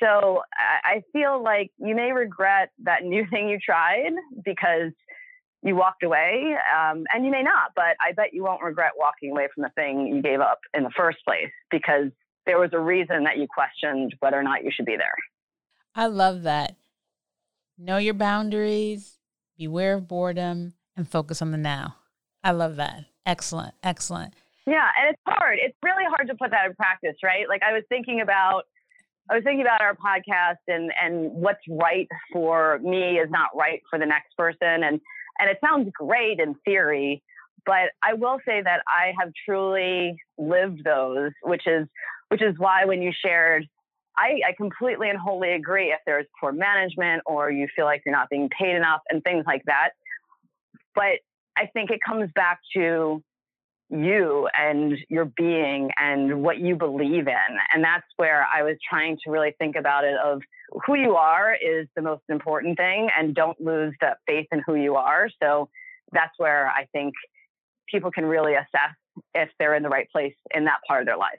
So 0.00 0.42
I 0.58 1.02
feel 1.12 1.42
like 1.42 1.72
you 1.78 1.96
may 1.96 2.12
regret 2.12 2.70
that 2.84 3.02
new 3.02 3.26
thing 3.28 3.48
you 3.48 3.58
tried 3.58 4.12
because 4.44 4.92
you 5.62 5.74
walked 5.74 6.02
away, 6.02 6.54
um, 6.76 7.04
and 7.12 7.24
you 7.24 7.30
may 7.30 7.42
not, 7.42 7.72
but 7.74 7.96
I 8.00 8.12
bet 8.14 8.32
you 8.32 8.44
won't 8.44 8.62
regret 8.62 8.92
walking 8.96 9.32
away 9.32 9.48
from 9.52 9.62
the 9.62 9.70
thing 9.70 10.06
you 10.06 10.22
gave 10.22 10.40
up 10.40 10.60
in 10.72 10.84
the 10.84 10.90
first 10.96 11.18
place 11.24 11.50
because 11.70 12.10
there 12.46 12.58
was 12.58 12.70
a 12.72 12.78
reason 12.78 13.24
that 13.24 13.36
you 13.38 13.46
questioned 13.52 14.14
whether 14.20 14.38
or 14.38 14.42
not 14.42 14.64
you 14.64 14.70
should 14.74 14.86
be 14.86 14.96
there. 14.96 15.14
I 15.94 16.06
love 16.06 16.42
that. 16.42 16.76
Know 17.76 17.98
your 17.98 18.14
boundaries, 18.14 19.18
beware 19.56 19.94
of 19.94 20.08
boredom, 20.08 20.74
and 20.96 21.08
focus 21.08 21.42
on 21.42 21.50
the 21.50 21.58
now. 21.58 21.96
I 22.42 22.52
love 22.52 22.76
that. 22.76 23.04
Excellent. 23.26 23.74
Excellent. 23.82 24.34
Yeah, 24.66 24.86
and 25.00 25.10
it's 25.14 25.22
hard. 25.26 25.58
It's 25.60 25.76
really 25.82 26.04
hard 26.08 26.28
to 26.28 26.34
put 26.34 26.50
that 26.50 26.66
in 26.66 26.74
practice, 26.74 27.16
right? 27.22 27.48
Like 27.48 27.62
I 27.62 27.72
was 27.72 27.82
thinking 27.88 28.20
about 28.20 28.62
I 29.30 29.34
was 29.34 29.44
thinking 29.44 29.60
about 29.60 29.80
our 29.80 29.94
podcast 29.94 30.64
and 30.68 30.90
and 31.00 31.32
what's 31.32 31.60
right 31.68 32.08
for 32.32 32.78
me 32.82 33.18
is 33.18 33.30
not 33.30 33.50
right 33.54 33.82
for 33.90 33.98
the 33.98 34.06
next 34.06 34.36
person 34.36 34.82
and 34.84 35.00
and 35.38 35.50
it 35.50 35.58
sounds 35.64 35.90
great 35.94 36.40
in 36.40 36.54
theory, 36.64 37.22
but 37.64 37.90
I 38.02 38.14
will 38.14 38.38
say 38.46 38.62
that 38.62 38.82
I 38.86 39.12
have 39.18 39.32
truly 39.46 40.16
lived 40.36 40.84
those, 40.84 41.32
which 41.42 41.66
is 41.66 41.86
which 42.28 42.42
is 42.42 42.54
why 42.58 42.84
when 42.84 43.00
you 43.02 43.12
shared 43.24 43.66
I, 44.18 44.40
I 44.48 44.52
completely 44.56 45.08
and 45.08 45.18
wholly 45.18 45.52
agree 45.52 45.92
if 45.92 46.00
there's 46.04 46.26
poor 46.40 46.50
management 46.50 47.22
or 47.24 47.52
you 47.52 47.68
feel 47.74 47.84
like 47.84 48.02
you're 48.04 48.14
not 48.14 48.28
being 48.28 48.48
paid 48.48 48.74
enough 48.74 49.00
and 49.08 49.22
things 49.22 49.44
like 49.46 49.62
that. 49.66 49.90
But 50.94 51.20
I 51.56 51.66
think 51.72 51.90
it 51.90 52.00
comes 52.04 52.28
back 52.34 52.58
to 52.74 53.22
you 53.90 54.48
and 54.58 54.98
your 55.08 55.24
being 55.24 55.90
and 55.96 56.42
what 56.42 56.58
you 56.58 56.74
believe 56.74 57.28
in. 57.28 57.56
And 57.72 57.82
that's 57.82 58.06
where 58.16 58.44
I 58.52 58.64
was 58.64 58.76
trying 58.88 59.18
to 59.24 59.30
really 59.30 59.54
think 59.58 59.76
about 59.76 60.04
it 60.04 60.16
of 60.18 60.42
who 60.86 60.94
you 60.94 61.14
are 61.14 61.54
is 61.54 61.86
the 61.96 62.02
most 62.02 62.22
important 62.28 62.76
thing 62.76 63.08
and 63.16 63.34
don't 63.34 63.60
lose 63.60 63.94
that 64.00 64.18
faith 64.26 64.46
in 64.52 64.62
who 64.66 64.74
you 64.74 64.96
are. 64.96 65.28
So 65.42 65.68
that's 66.12 66.32
where 66.38 66.68
I 66.68 66.86
think 66.92 67.14
people 67.88 68.10
can 68.10 68.24
really 68.24 68.54
assess 68.54 68.94
if 69.34 69.48
they're 69.58 69.74
in 69.74 69.82
the 69.82 69.88
right 69.88 70.10
place 70.10 70.34
in 70.54 70.64
that 70.66 70.80
part 70.86 71.02
of 71.02 71.06
their 71.06 71.16
life. 71.16 71.38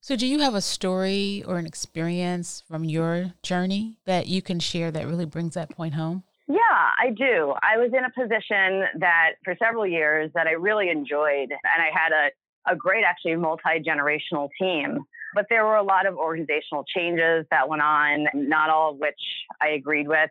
So, 0.00 0.14
do 0.14 0.26
you 0.26 0.38
have 0.38 0.54
a 0.54 0.60
story 0.60 1.42
or 1.48 1.58
an 1.58 1.66
experience 1.66 2.62
from 2.68 2.84
your 2.84 3.32
journey 3.42 3.98
that 4.04 4.28
you 4.28 4.40
can 4.40 4.60
share 4.60 4.92
that 4.92 5.06
really 5.06 5.24
brings 5.24 5.54
that 5.54 5.70
point 5.70 5.94
home? 5.94 6.22
Yeah, 6.46 6.58
I 6.70 7.10
do. 7.10 7.54
I 7.60 7.76
was 7.76 7.90
in 7.92 8.04
a 8.04 8.10
position 8.10 8.84
that 9.00 9.32
for 9.44 9.56
several 9.58 9.84
years 9.84 10.30
that 10.34 10.46
I 10.46 10.52
really 10.52 10.90
enjoyed, 10.90 11.50
and 11.50 11.82
I 11.82 11.88
had 11.92 12.12
a, 12.12 12.72
a 12.72 12.76
great, 12.76 13.02
actually, 13.04 13.34
multi 13.34 13.82
generational 13.84 14.48
team. 14.60 15.00
But 15.36 15.46
there 15.50 15.66
were 15.66 15.76
a 15.76 15.82
lot 15.82 16.06
of 16.06 16.16
organizational 16.16 16.84
changes 16.84 17.44
that 17.50 17.68
went 17.68 17.82
on, 17.82 18.26
not 18.32 18.70
all 18.70 18.92
of 18.92 18.96
which 18.96 19.20
I 19.60 19.68
agreed 19.68 20.08
with. 20.08 20.30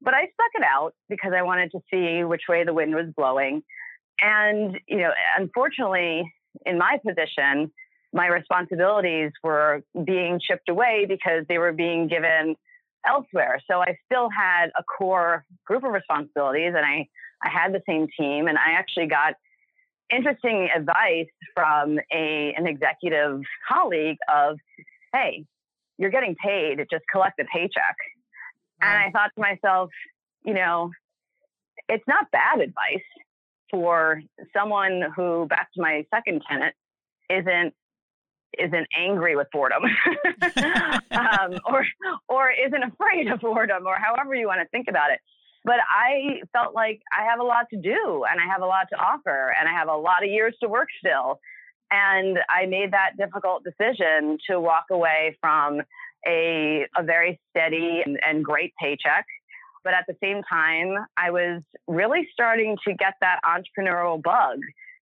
But 0.00 0.14
I 0.14 0.20
stuck 0.20 0.52
it 0.54 0.62
out 0.62 0.94
because 1.08 1.32
I 1.36 1.42
wanted 1.42 1.72
to 1.72 1.80
see 1.92 2.22
which 2.22 2.42
way 2.48 2.62
the 2.62 2.72
wind 2.72 2.94
was 2.94 3.06
blowing. 3.16 3.64
And, 4.22 4.78
you 4.86 4.98
know, 4.98 5.10
unfortunately, 5.36 6.32
in 6.64 6.78
my 6.78 7.00
position, 7.04 7.72
my 8.12 8.28
responsibilities 8.28 9.32
were 9.42 9.82
being 10.04 10.38
chipped 10.40 10.68
away 10.68 11.04
because 11.08 11.44
they 11.48 11.58
were 11.58 11.72
being 11.72 12.06
given 12.06 12.54
elsewhere. 13.04 13.60
So 13.68 13.80
I 13.80 13.98
still 14.06 14.28
had 14.30 14.66
a 14.78 14.84
core 14.84 15.44
group 15.66 15.82
of 15.82 15.90
responsibilities 15.90 16.74
and 16.76 16.86
I, 16.86 17.08
I 17.42 17.48
had 17.48 17.72
the 17.72 17.82
same 17.88 18.06
team 18.16 18.46
and 18.46 18.56
I 18.56 18.78
actually 18.78 19.08
got 19.08 19.34
interesting 20.10 20.68
advice 20.74 21.28
from 21.54 21.98
a, 22.12 22.54
an 22.56 22.66
executive 22.66 23.40
colleague 23.68 24.18
of, 24.32 24.58
hey, 25.12 25.44
you're 25.98 26.10
getting 26.10 26.34
paid, 26.34 26.78
just 26.90 27.04
collect 27.10 27.36
the 27.38 27.44
paycheck. 27.52 27.96
And 28.80 28.90
I 28.90 29.10
thought 29.10 29.30
to 29.34 29.40
myself, 29.40 29.90
you 30.44 30.54
know, 30.54 30.90
it's 31.88 32.04
not 32.06 32.30
bad 32.30 32.60
advice 32.60 33.04
for 33.70 34.20
someone 34.56 35.02
who, 35.16 35.46
back 35.46 35.72
to 35.74 35.80
my 35.80 36.04
second 36.14 36.42
tenant, 36.48 36.74
isn't 37.30 37.74
isn't 38.56 38.86
angry 38.96 39.34
with 39.34 39.48
boredom 39.50 39.82
um, 41.10 41.58
or 41.66 41.84
or 42.28 42.50
isn't 42.50 42.82
afraid 42.84 43.26
of 43.26 43.40
boredom 43.40 43.84
or 43.84 43.96
however 43.96 44.34
you 44.34 44.46
want 44.46 44.60
to 44.60 44.68
think 44.68 44.86
about 44.88 45.10
it 45.10 45.18
but 45.64 45.76
i 45.88 46.40
felt 46.52 46.74
like 46.74 47.00
i 47.16 47.24
have 47.24 47.40
a 47.40 47.42
lot 47.42 47.66
to 47.70 47.76
do 47.76 48.24
and 48.30 48.40
i 48.40 48.46
have 48.50 48.62
a 48.62 48.66
lot 48.66 48.86
to 48.90 48.96
offer 48.96 49.54
and 49.58 49.68
i 49.68 49.72
have 49.72 49.88
a 49.88 49.96
lot 49.96 50.22
of 50.24 50.30
years 50.30 50.54
to 50.60 50.68
work 50.68 50.88
still 50.98 51.40
and 51.90 52.38
i 52.48 52.66
made 52.66 52.92
that 52.92 53.12
difficult 53.18 53.64
decision 53.64 54.38
to 54.48 54.60
walk 54.60 54.84
away 54.90 55.36
from 55.40 55.80
a, 56.26 56.86
a 56.96 57.02
very 57.02 57.38
steady 57.50 58.02
and, 58.04 58.18
and 58.26 58.44
great 58.44 58.72
paycheck 58.80 59.26
but 59.82 59.92
at 59.92 60.04
the 60.06 60.16
same 60.22 60.42
time 60.42 60.94
i 61.16 61.30
was 61.30 61.62
really 61.86 62.28
starting 62.32 62.76
to 62.86 62.94
get 62.94 63.14
that 63.20 63.40
entrepreneurial 63.44 64.22
bug 64.22 64.58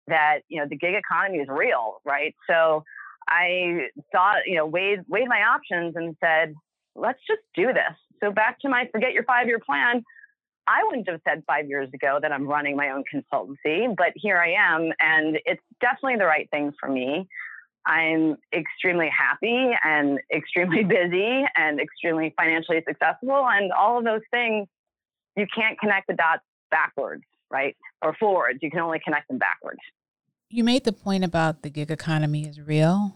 that 0.07 0.39
you 0.49 0.59
know 0.59 0.67
the 0.69 0.77
gig 0.77 0.93
economy 0.93 1.39
is 1.39 1.47
real 1.49 2.01
right 2.05 2.35
so 2.47 2.83
I 3.27 3.87
thought, 4.11 4.45
you 4.45 4.55
know, 4.55 4.65
weighed 4.65 5.01
weighed 5.07 5.27
my 5.27 5.41
options 5.41 5.95
and 5.95 6.15
said, 6.23 6.53
let's 6.95 7.19
just 7.27 7.41
do 7.55 7.67
this. 7.67 7.95
So 8.23 8.31
back 8.31 8.59
to 8.61 8.69
my 8.69 8.87
forget 8.91 9.13
your 9.13 9.23
five 9.23 9.47
year 9.47 9.59
plan. 9.59 10.03
I 10.67 10.83
wouldn't 10.83 11.07
have 11.09 11.21
said 11.27 11.43
five 11.45 11.67
years 11.67 11.89
ago 11.93 12.19
that 12.21 12.31
I'm 12.31 12.47
running 12.47 12.75
my 12.75 12.89
own 12.89 13.03
consultancy, 13.13 13.95
but 13.95 14.13
here 14.15 14.37
I 14.37 14.53
am, 14.53 14.91
and 14.99 15.37
it's 15.45 15.61
definitely 15.79 16.17
the 16.17 16.25
right 16.25 16.49
thing 16.49 16.73
for 16.79 16.89
me. 16.89 17.27
I'm 17.85 18.37
extremely 18.51 19.09
happy 19.09 19.71
and 19.83 20.19
extremely 20.35 20.83
busy 20.83 21.43
and 21.55 21.79
extremely 21.79 22.33
financially 22.35 22.83
successful, 22.87 23.45
and 23.47 23.71
all 23.71 23.99
of 23.99 24.05
those 24.05 24.23
things. 24.31 24.67
You 25.37 25.45
can't 25.53 25.77
connect 25.79 26.07
the 26.07 26.13
dots 26.13 26.43
backwards, 26.71 27.25
right, 27.51 27.75
or 28.01 28.15
forwards. 28.15 28.59
You 28.61 28.71
can 28.71 28.79
only 28.79 28.99
connect 29.03 29.27
them 29.27 29.37
backwards. 29.37 29.81
You 30.49 30.63
made 30.63 30.85
the 30.85 30.93
point 30.93 31.25
about 31.25 31.61
the 31.61 31.69
gig 31.69 31.91
economy 31.91 32.47
is 32.47 32.61
real. 32.61 33.13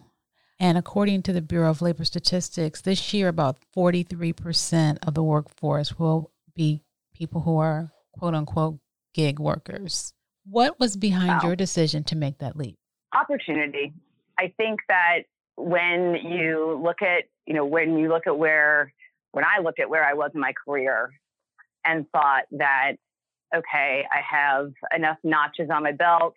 And 0.59 0.77
according 0.77 1.23
to 1.23 1.33
the 1.33 1.41
Bureau 1.41 1.69
of 1.69 1.81
Labor 1.81 2.03
Statistics, 2.03 2.81
this 2.81 3.13
year 3.13 3.29
about 3.29 3.59
43% 3.75 4.97
of 5.07 5.13
the 5.13 5.23
workforce 5.23 5.97
will 5.97 6.31
be 6.53 6.83
people 7.19 7.41
who 7.41 7.57
are 7.57 7.91
quote 8.17 8.33
unquote 8.33 8.79
gig 9.13 9.39
workers. 9.39 10.13
What 10.45 10.79
was 10.79 10.97
behind 10.97 11.43
wow. 11.43 11.49
your 11.49 11.55
decision 11.55 12.03
to 12.05 12.15
make 12.15 12.39
that 12.39 12.55
leap? 12.55 12.77
Opportunity. 13.13 13.93
I 14.39 14.53
think 14.57 14.79
that 14.87 15.19
when 15.55 16.15
you 16.15 16.79
look 16.83 17.01
at, 17.01 17.25
you 17.45 17.53
know, 17.53 17.65
when 17.65 17.97
you 17.97 18.07
look 18.07 18.25
at 18.25 18.37
where, 18.37 18.93
when 19.33 19.43
I 19.43 19.61
looked 19.61 19.79
at 19.79 19.89
where 19.89 20.03
I 20.03 20.13
was 20.13 20.31
in 20.33 20.39
my 20.39 20.53
career 20.65 21.11
and 21.85 22.09
thought 22.11 22.43
that, 22.51 22.93
okay, 23.55 24.05
I 24.11 24.21
have 24.27 24.71
enough 24.95 25.17
notches 25.23 25.69
on 25.69 25.83
my 25.83 25.91
belt 25.91 26.33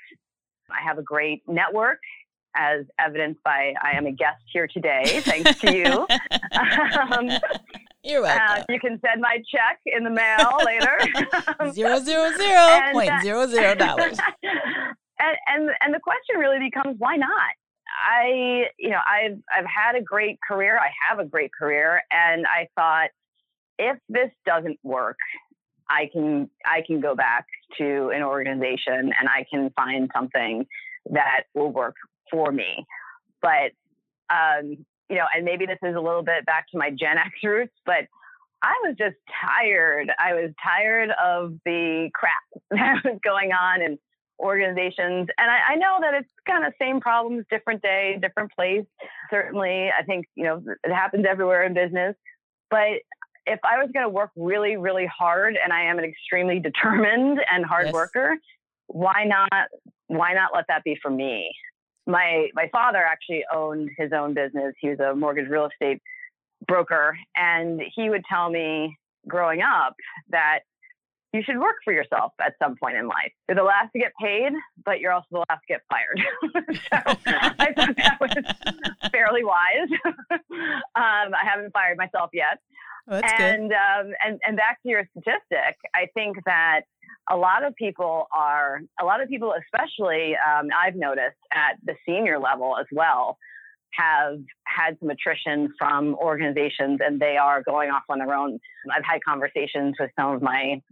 I 0.72 0.82
have 0.86 0.98
a 0.98 1.02
great 1.02 1.42
network, 1.46 2.00
as 2.54 2.84
evidenced 2.98 3.42
by 3.42 3.74
I 3.80 3.96
am 3.96 4.06
a 4.06 4.12
guest 4.12 4.42
here 4.52 4.66
today, 4.66 5.20
thanks 5.20 5.58
to 5.60 5.76
you. 5.76 5.86
um, 7.12 7.30
You're 8.04 8.22
welcome. 8.22 8.62
Uh, 8.62 8.64
you 8.68 8.80
can 8.80 9.00
send 9.00 9.20
my 9.20 9.38
check 9.50 9.78
in 9.86 10.04
the 10.04 10.10
mail 10.10 10.58
later. 10.64 10.98
zero 11.72 11.98
zero 12.00 12.32
zero 12.36 12.80
point 12.92 13.10
uh, 13.10 13.20
zero 13.22 13.46
zero 13.46 13.74
dollars. 13.74 14.18
and, 14.42 15.36
and 15.46 15.70
and 15.80 15.94
the 15.94 16.00
question 16.00 16.38
really 16.38 16.58
becomes 16.58 16.96
why 16.98 17.16
not? 17.16 17.30
I 18.04 18.64
you 18.78 18.90
know 18.90 19.00
I've 19.06 19.38
I've 19.54 19.66
had 19.66 19.96
a 19.96 20.02
great 20.02 20.38
career. 20.46 20.78
I 20.78 20.90
have 21.08 21.18
a 21.20 21.24
great 21.24 21.52
career, 21.52 22.02
and 22.10 22.46
I 22.46 22.68
thought 22.74 23.10
if 23.78 23.98
this 24.08 24.30
doesn't 24.46 24.78
work, 24.82 25.18
I 25.88 26.08
can 26.12 26.50
I 26.66 26.82
can 26.86 27.00
go 27.00 27.14
back 27.14 27.46
to 27.78 28.10
an 28.14 28.22
organization 28.22 29.12
and 29.18 29.28
I 29.28 29.44
can 29.50 29.70
find 29.76 30.10
something 30.14 30.66
that 31.10 31.44
will 31.54 31.70
work 31.70 31.94
for 32.30 32.50
me. 32.50 32.84
But 33.40 33.72
um, 34.30 34.84
you 35.12 35.18
know, 35.18 35.26
and 35.36 35.44
maybe 35.44 35.66
this 35.66 35.76
is 35.82 35.94
a 35.94 36.00
little 36.00 36.22
bit 36.22 36.46
back 36.46 36.68
to 36.70 36.78
my 36.78 36.88
Gen 36.88 37.18
X 37.18 37.32
roots, 37.44 37.74
but 37.84 38.06
I 38.62 38.72
was 38.82 38.96
just 38.96 39.16
tired. 39.44 40.10
I 40.18 40.32
was 40.32 40.52
tired 40.64 41.10
of 41.22 41.58
the 41.66 42.08
crap 42.14 42.32
that 42.70 43.04
was 43.04 43.20
going 43.22 43.52
on 43.52 43.82
in 43.82 43.98
organizations. 44.40 45.28
And 45.36 45.50
I, 45.50 45.72
I 45.72 45.76
know 45.76 45.98
that 46.00 46.14
it's 46.14 46.30
kind 46.46 46.64
of 46.64 46.72
same 46.80 46.98
problems, 46.98 47.44
different 47.50 47.82
day, 47.82 48.18
different 48.22 48.52
place. 48.52 48.86
Certainly, 49.30 49.90
I 49.90 50.02
think, 50.04 50.24
you 50.34 50.44
know, 50.44 50.62
it 50.82 50.90
happens 50.90 51.26
everywhere 51.28 51.64
in 51.64 51.74
business. 51.74 52.16
But 52.70 53.02
if 53.44 53.60
I 53.64 53.82
was 53.82 53.90
going 53.92 54.06
to 54.06 54.10
work 54.10 54.30
really, 54.34 54.78
really 54.78 55.06
hard, 55.06 55.58
and 55.62 55.74
I 55.74 55.82
am 55.82 55.98
an 55.98 56.06
extremely 56.06 56.58
determined 56.70 57.38
and 57.52 57.66
hard 57.66 57.86
yes. 57.86 57.92
worker, 57.92 58.38
why 58.86 59.24
not? 59.24 59.68
Why 60.06 60.32
not 60.32 60.52
let 60.54 60.64
that 60.68 60.84
be 60.84 60.98
for 61.02 61.10
me? 61.10 61.52
My 62.06 62.48
my 62.54 62.68
father 62.72 62.98
actually 62.98 63.44
owned 63.52 63.90
his 63.96 64.12
own 64.12 64.34
business. 64.34 64.74
He 64.80 64.88
was 64.88 65.00
a 65.00 65.14
mortgage 65.14 65.48
real 65.48 65.68
estate 65.68 66.02
broker, 66.66 67.16
and 67.36 67.80
he 67.94 68.10
would 68.10 68.22
tell 68.28 68.50
me 68.50 68.96
growing 69.28 69.60
up 69.62 69.94
that 70.30 70.60
you 71.32 71.42
should 71.42 71.58
work 71.58 71.76
for 71.84 71.92
yourself 71.92 72.32
at 72.44 72.54
some 72.62 72.76
point 72.76 72.96
in 72.96 73.06
life. 73.06 73.32
You're 73.48 73.56
the 73.56 73.62
last 73.62 73.92
to 73.92 73.98
get 73.98 74.12
paid, 74.20 74.52
but 74.84 75.00
you're 75.00 75.12
also 75.12 75.26
the 75.30 75.44
last 75.48 75.62
to 75.66 75.74
get 75.74 75.80
fired. 75.88 76.20
so 76.90 77.16
I 77.58 77.72
thought 77.72 77.96
that 77.96 78.18
was 78.20 79.10
fairly 79.10 79.42
wise. 79.42 79.88
um, 80.30 81.32
I 81.34 81.44
haven't 81.44 81.72
fired 81.72 81.96
myself 81.96 82.30
yet, 82.34 82.58
Oh, 83.10 83.18
and 83.18 83.72
um, 83.72 84.12
and 84.24 84.40
and 84.46 84.56
back 84.56 84.80
to 84.82 84.88
your 84.88 85.04
statistic, 85.10 85.76
I 85.94 86.06
think 86.14 86.36
that 86.46 86.82
a 87.30 87.36
lot 87.36 87.64
of 87.64 87.74
people 87.76 88.26
are 88.34 88.80
a 89.00 89.04
lot 89.04 89.22
of 89.22 89.28
people, 89.28 89.54
especially 89.64 90.34
um, 90.36 90.68
I've 90.76 90.96
noticed 90.96 91.38
at 91.52 91.78
the 91.84 91.94
senior 92.06 92.38
level 92.38 92.76
as 92.78 92.86
well, 92.92 93.38
have 93.92 94.38
had 94.64 94.98
some 95.00 95.10
attrition 95.10 95.72
from 95.78 96.14
organizations, 96.14 97.00
and 97.04 97.20
they 97.20 97.36
are 97.36 97.62
going 97.62 97.90
off 97.90 98.02
on 98.08 98.18
their 98.18 98.34
own. 98.34 98.58
I've 98.94 99.04
had 99.04 99.22
conversations 99.24 99.96
with 100.00 100.10
some 100.18 100.34
of 100.34 100.42
my 100.42 100.82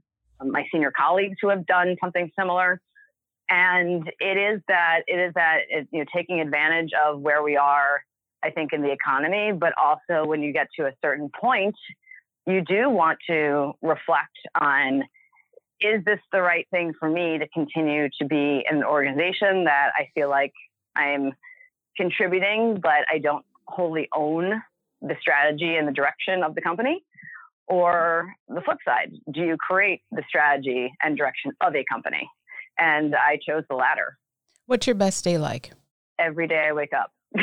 my 0.42 0.64
senior 0.72 0.92
colleagues 0.96 1.36
who 1.40 1.48
have 1.48 1.66
done 1.66 1.96
something 2.00 2.30
similar, 2.38 2.80
And 3.50 4.10
it 4.20 4.36
is 4.38 4.62
that 4.68 5.00
it 5.06 5.18
is 5.18 5.34
that 5.34 5.58
it, 5.68 5.88
you 5.90 5.98
know 6.00 6.04
taking 6.14 6.40
advantage 6.40 6.90
of 7.06 7.20
where 7.20 7.42
we 7.42 7.56
are, 7.56 8.02
I 8.42 8.50
think, 8.50 8.72
in 8.72 8.82
the 8.82 8.92
economy, 8.92 9.52
but 9.52 9.72
also 9.76 10.26
when 10.26 10.40
you 10.42 10.52
get 10.52 10.68
to 10.78 10.86
a 10.86 10.92
certain 11.02 11.30
point, 11.38 11.74
you 12.46 12.62
do 12.62 12.88
want 12.88 13.18
to 13.28 13.72
reflect 13.82 14.38
on 14.58 15.02
is 15.80 16.04
this 16.04 16.18
the 16.32 16.42
right 16.42 16.66
thing 16.70 16.92
for 16.98 17.08
me 17.08 17.38
to 17.38 17.48
continue 17.48 18.08
to 18.20 18.24
be 18.26 18.64
in 18.70 18.78
an 18.78 18.84
organization 18.84 19.64
that 19.64 19.90
I 19.96 20.08
feel 20.14 20.28
like 20.28 20.52
I'm 20.96 21.32
contributing, 21.96 22.80
but 22.82 23.06
I 23.12 23.18
don't 23.18 23.44
wholly 23.66 24.08
own 24.14 24.62
the 25.00 25.16
strategy 25.20 25.76
and 25.76 25.88
the 25.88 25.92
direction 25.92 26.42
of 26.42 26.54
the 26.54 26.60
company? 26.60 27.04
Or 27.66 28.34
the 28.48 28.60
flip 28.62 28.78
side, 28.84 29.12
do 29.32 29.42
you 29.42 29.56
create 29.56 30.02
the 30.10 30.24
strategy 30.28 30.92
and 31.02 31.16
direction 31.16 31.52
of 31.60 31.76
a 31.76 31.84
company? 31.90 32.28
And 32.78 33.14
I 33.14 33.38
chose 33.46 33.62
the 33.68 33.76
latter. 33.76 34.18
What's 34.66 34.86
your 34.88 34.96
best 34.96 35.22
day 35.22 35.38
like? 35.38 35.70
Every 36.18 36.48
day 36.48 36.66
I 36.68 36.72
wake 36.72 36.92
up. 36.92 37.12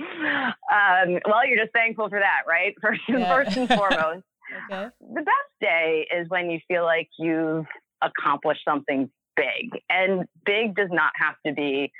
um, 0.00 1.18
well, 1.26 1.46
you're 1.46 1.62
just 1.62 1.72
thankful 1.72 2.08
for 2.08 2.18
that, 2.18 2.42
right? 2.46 2.74
First 2.80 3.00
yeah. 3.08 3.28
first 3.28 3.56
and 3.56 3.68
foremost. 3.76 4.24
Okay. 4.70 4.88
The 5.00 5.22
best 5.22 5.50
day 5.60 6.06
is 6.14 6.28
when 6.28 6.50
you 6.50 6.60
feel 6.68 6.84
like 6.84 7.08
you've 7.18 7.66
accomplished 8.02 8.62
something 8.64 9.10
big, 9.36 9.80
and 9.88 10.26
big 10.44 10.76
does 10.76 10.90
not 10.90 11.12
have 11.16 11.34
to 11.46 11.52
be, 11.52 11.92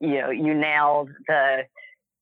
you 0.00 0.20
know, 0.20 0.30
you 0.30 0.54
nailed 0.54 1.10
the 1.28 1.62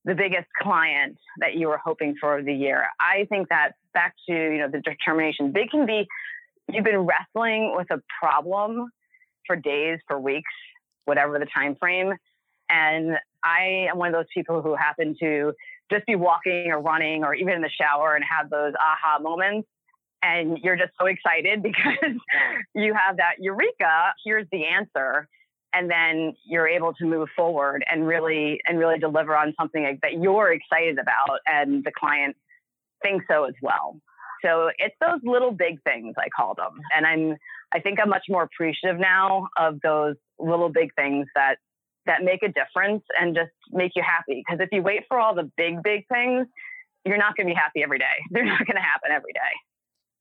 the 0.04 0.14
biggest 0.14 0.48
client 0.60 1.16
that 1.38 1.54
you 1.54 1.68
were 1.68 1.78
hoping 1.78 2.16
for 2.20 2.42
the 2.42 2.52
year. 2.52 2.86
I 2.98 3.26
think 3.28 3.48
that 3.50 3.72
back 3.94 4.14
to 4.28 4.32
you 4.32 4.58
know 4.58 4.68
the 4.68 4.80
determination. 4.80 5.52
Big 5.52 5.70
can 5.70 5.86
be 5.86 6.06
you've 6.72 6.84
been 6.84 7.06
wrestling 7.06 7.74
with 7.76 7.90
a 7.90 8.00
problem 8.20 8.90
for 9.46 9.56
days, 9.56 9.98
for 10.06 10.18
weeks, 10.18 10.50
whatever 11.04 11.38
the 11.38 11.46
time 11.46 11.76
frame, 11.76 12.12
and 12.68 13.16
I 13.44 13.88
am 13.90 13.98
one 13.98 14.08
of 14.08 14.14
those 14.14 14.30
people 14.32 14.62
who 14.62 14.74
happen 14.74 15.16
to 15.20 15.52
just 15.92 16.06
be 16.06 16.16
walking 16.16 16.70
or 16.70 16.80
running 16.80 17.24
or 17.24 17.34
even 17.34 17.54
in 17.54 17.62
the 17.62 17.70
shower 17.70 18.14
and 18.14 18.24
have 18.24 18.50
those 18.50 18.72
aha 18.78 19.18
moments. 19.20 19.68
And 20.22 20.58
you're 20.62 20.76
just 20.76 20.92
so 20.98 21.06
excited 21.06 21.62
because 21.62 22.16
you 22.74 22.94
have 22.94 23.16
that 23.18 23.34
eureka, 23.38 24.14
here's 24.24 24.46
the 24.52 24.66
answer. 24.66 25.28
And 25.74 25.90
then 25.90 26.34
you're 26.44 26.68
able 26.68 26.92
to 26.94 27.06
move 27.06 27.28
forward 27.34 27.82
and 27.90 28.06
really 28.06 28.60
and 28.66 28.78
really 28.78 28.98
deliver 28.98 29.34
on 29.34 29.54
something 29.58 29.98
that 30.02 30.12
you're 30.20 30.52
excited 30.52 30.98
about 30.98 31.40
and 31.46 31.82
the 31.82 31.92
client 31.98 32.36
thinks 33.02 33.24
so 33.30 33.44
as 33.44 33.54
well. 33.62 33.96
So 34.44 34.70
it's 34.76 34.94
those 35.00 35.20
little 35.24 35.52
big 35.52 35.82
things 35.82 36.14
I 36.18 36.28
call 36.28 36.54
them. 36.54 36.78
And 36.94 37.06
I'm 37.06 37.36
I 37.72 37.80
think 37.80 37.98
I'm 38.00 38.10
much 38.10 38.24
more 38.28 38.42
appreciative 38.42 39.00
now 39.00 39.48
of 39.56 39.80
those 39.80 40.16
little 40.38 40.68
big 40.68 40.94
things 40.94 41.26
that 41.34 41.56
that 42.06 42.22
make 42.22 42.42
a 42.42 42.48
difference 42.48 43.02
and 43.20 43.34
just 43.34 43.50
make 43.70 43.92
you 43.94 44.02
happy. 44.02 44.42
Because 44.46 44.60
if 44.60 44.68
you 44.72 44.82
wait 44.82 45.02
for 45.08 45.18
all 45.18 45.34
the 45.34 45.50
big, 45.56 45.82
big 45.82 46.06
things, 46.08 46.46
you're 47.04 47.18
not 47.18 47.36
going 47.36 47.46
to 47.46 47.52
be 47.52 47.58
happy 47.58 47.82
every 47.82 47.98
day. 47.98 48.04
They're 48.30 48.44
not 48.44 48.66
going 48.66 48.76
to 48.76 48.82
happen 48.82 49.10
every 49.12 49.32
day. 49.32 49.40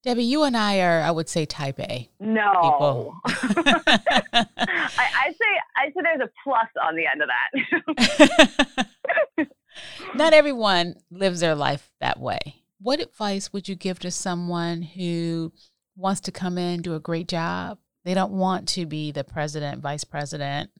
Debbie, 0.03 0.23
you 0.23 0.43
and 0.43 0.57
I 0.57 0.79
are, 0.79 1.01
I 1.01 1.11
would 1.11 1.29
say, 1.29 1.45
type 1.45 1.79
A. 1.79 2.09
No. 2.19 3.13
I, 3.25 4.17
I 4.33 5.29
say 5.29 5.45
I 5.77 5.85
say 5.89 6.01
there's 6.01 6.21
a 6.21 6.29
plus 6.43 6.67
on 6.83 6.95
the 6.95 7.05
end 7.05 7.21
of 7.21 7.29
that. 9.37 9.47
not 10.15 10.33
everyone 10.33 10.95
lives 11.11 11.41
their 11.41 11.53
life 11.53 11.91
that 11.99 12.19
way. 12.19 12.39
What 12.79 12.99
advice 12.99 13.53
would 13.53 13.69
you 13.69 13.75
give 13.75 13.99
to 13.99 14.09
someone 14.09 14.81
who 14.81 15.53
wants 15.95 16.21
to 16.21 16.31
come 16.31 16.57
in, 16.57 16.81
do 16.81 16.95
a 16.95 16.99
great 16.99 17.27
job? 17.27 17.77
They 18.03 18.15
don't 18.15 18.31
want 18.31 18.67
to 18.69 18.87
be 18.87 19.11
the 19.11 19.23
president, 19.23 19.83
vice 19.83 20.03
president, 20.03 20.71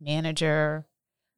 manager. 0.00 0.86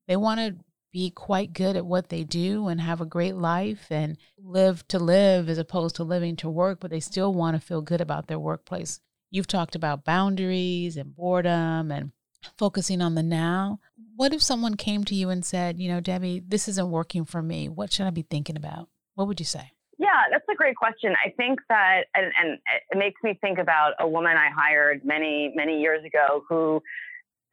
They 0.09 0.17
want 0.17 0.41
to 0.41 0.57
be 0.93 1.11
quite 1.11 1.53
good 1.53 1.77
at 1.77 1.85
what 1.85 2.09
they 2.09 2.25
do 2.25 2.69
and 2.69 2.81
have 2.81 3.01
a 3.01 3.07
great 3.07 3.35
life 3.35 3.87
and 3.91 4.17
live 4.39 4.87
to 4.89 4.99
live 4.99 5.49
as 5.49 5.59
opposed 5.59 5.97
to 5.97 6.05
living 6.05 6.37
to 6.37 6.49
work, 6.49 6.81
but 6.81 6.91
they 6.91 7.01
still 7.01 7.35
want 7.35 7.55
to 7.55 7.67
feel 7.67 7.83
good 7.83 8.01
about 8.01 8.29
their 8.29 8.39
workplace. 8.39 9.01
You've 9.31 9.47
talked 9.47 9.75
about 9.75 10.05
boundaries 10.05 10.97
and 10.97 11.15
boredom 11.15 11.91
and 11.91 12.13
focusing 12.57 13.03
on 13.03 13.15
the 13.15 13.23
now. 13.23 13.81
What 14.15 14.33
if 14.33 14.43
someone 14.43 14.77
came 14.77 15.05
to 15.05 15.15
you 15.15 15.29
and 15.29 15.45
said, 15.45 15.79
you 15.79 15.89
know, 15.89 16.01
Debbie, 16.01 16.43
this 16.47 16.69
isn't 16.69 16.91
working 16.91 17.25
for 17.25 17.43
me. 17.43 17.69
What 17.69 17.93
should 17.93 18.07
I 18.07 18.11
be 18.11 18.23
thinking 18.23 18.57
about? 18.57 18.89
What 19.17 19.29
would 19.29 19.41
you 19.41 19.47
say? 19.47 19.73
Yeah, 19.99 20.23
that's 20.31 20.45
a 20.51 20.55
great 20.55 20.77
question. 20.77 21.15
I 21.25 21.31
think 21.31 21.59
that, 21.69 22.05
and, 22.15 22.33
and 22.41 22.59
it 22.91 22.97
makes 22.97 23.21
me 23.23 23.39
think 23.41 23.59
about 23.59 23.95
a 23.99 24.09
woman 24.09 24.37
I 24.37 24.49
hired 24.55 25.05
many, 25.05 25.53
many 25.55 25.81
years 25.81 26.05
ago 26.05 26.45
who 26.49 26.83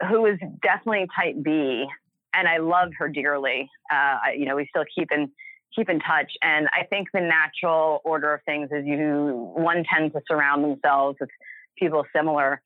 who 0.10 0.26
is 0.26 0.40
definitely 0.62 1.08
type 1.16 1.36
B, 1.42 1.86
and 2.34 2.48
I 2.48 2.58
love 2.58 2.90
her 2.98 3.08
dearly. 3.08 3.70
Uh, 3.92 4.18
you 4.36 4.46
know, 4.46 4.56
we 4.56 4.68
still 4.70 4.86
keep 4.96 5.12
in 5.12 5.32
keep 5.76 5.90
in 5.90 6.00
touch, 6.00 6.32
and 6.42 6.68
I 6.72 6.86
think 6.86 7.08
the 7.14 7.22
natural 7.22 8.02
order 8.04 8.34
of 8.34 8.42
things 8.46 8.70
is 8.72 8.86
you 8.86 9.52
one 9.56 9.84
tends 9.92 10.14
to 10.14 10.22
surround 10.28 10.64
themselves 10.64 11.18
with 11.20 11.30
people 11.78 12.06
similar, 12.16 12.62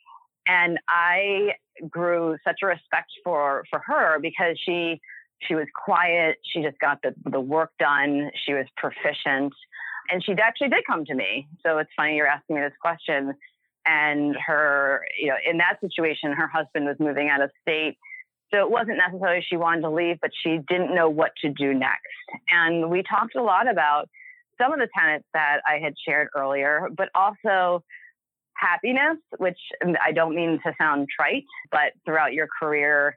and 0.47 0.79
I 0.87 1.53
grew 1.89 2.37
such 2.43 2.59
a 2.63 2.67
respect 2.67 3.11
for 3.23 3.63
for 3.69 3.79
her 3.85 4.19
because 4.19 4.57
she 4.63 4.99
she 5.47 5.55
was 5.55 5.67
quiet, 5.75 6.37
she 6.43 6.61
just 6.61 6.79
got 6.79 7.01
the 7.01 7.13
the 7.25 7.39
work 7.39 7.71
done, 7.79 8.31
she 8.45 8.53
was 8.53 8.65
proficient, 8.75 9.53
and 10.09 10.23
she 10.23 10.33
actually 10.33 10.69
did 10.69 10.83
come 10.87 11.05
to 11.05 11.13
me. 11.13 11.47
So 11.65 11.77
it's 11.77 11.91
funny 11.95 12.15
you're 12.15 12.27
asking 12.27 12.55
me 12.55 12.61
this 12.61 12.73
question 12.81 13.33
and 13.87 14.35
her, 14.45 15.05
you 15.19 15.27
know, 15.27 15.35
in 15.49 15.57
that 15.57 15.79
situation, 15.79 16.33
her 16.33 16.47
husband 16.47 16.85
was 16.85 16.97
moving 16.99 17.29
out 17.29 17.41
of 17.41 17.49
state. 17.61 17.97
So 18.53 18.59
it 18.59 18.69
wasn't 18.69 18.97
necessarily 18.97 19.45
she 19.47 19.57
wanted 19.57 19.81
to 19.81 19.89
leave, 19.89 20.17
but 20.21 20.31
she 20.43 20.59
didn't 20.69 20.93
know 20.93 21.09
what 21.09 21.31
to 21.41 21.49
do 21.49 21.73
next. 21.73 22.01
And 22.49 22.89
we 22.89 23.03
talked 23.03 23.35
a 23.35 23.43
lot 23.43 23.69
about 23.69 24.09
some 24.59 24.73
of 24.73 24.79
the 24.79 24.87
tenets 24.97 25.25
that 25.33 25.59
I 25.67 25.79
had 25.79 25.93
shared 26.05 26.29
earlier, 26.35 26.87
but 26.95 27.09
also 27.13 27.83
happiness, 28.53 29.17
which 29.37 29.59
I 30.03 30.11
don't 30.11 30.35
mean 30.35 30.59
to 30.65 30.73
sound 30.77 31.07
trite, 31.15 31.45
but 31.71 31.93
throughout 32.05 32.33
your 32.33 32.47
career, 32.59 33.15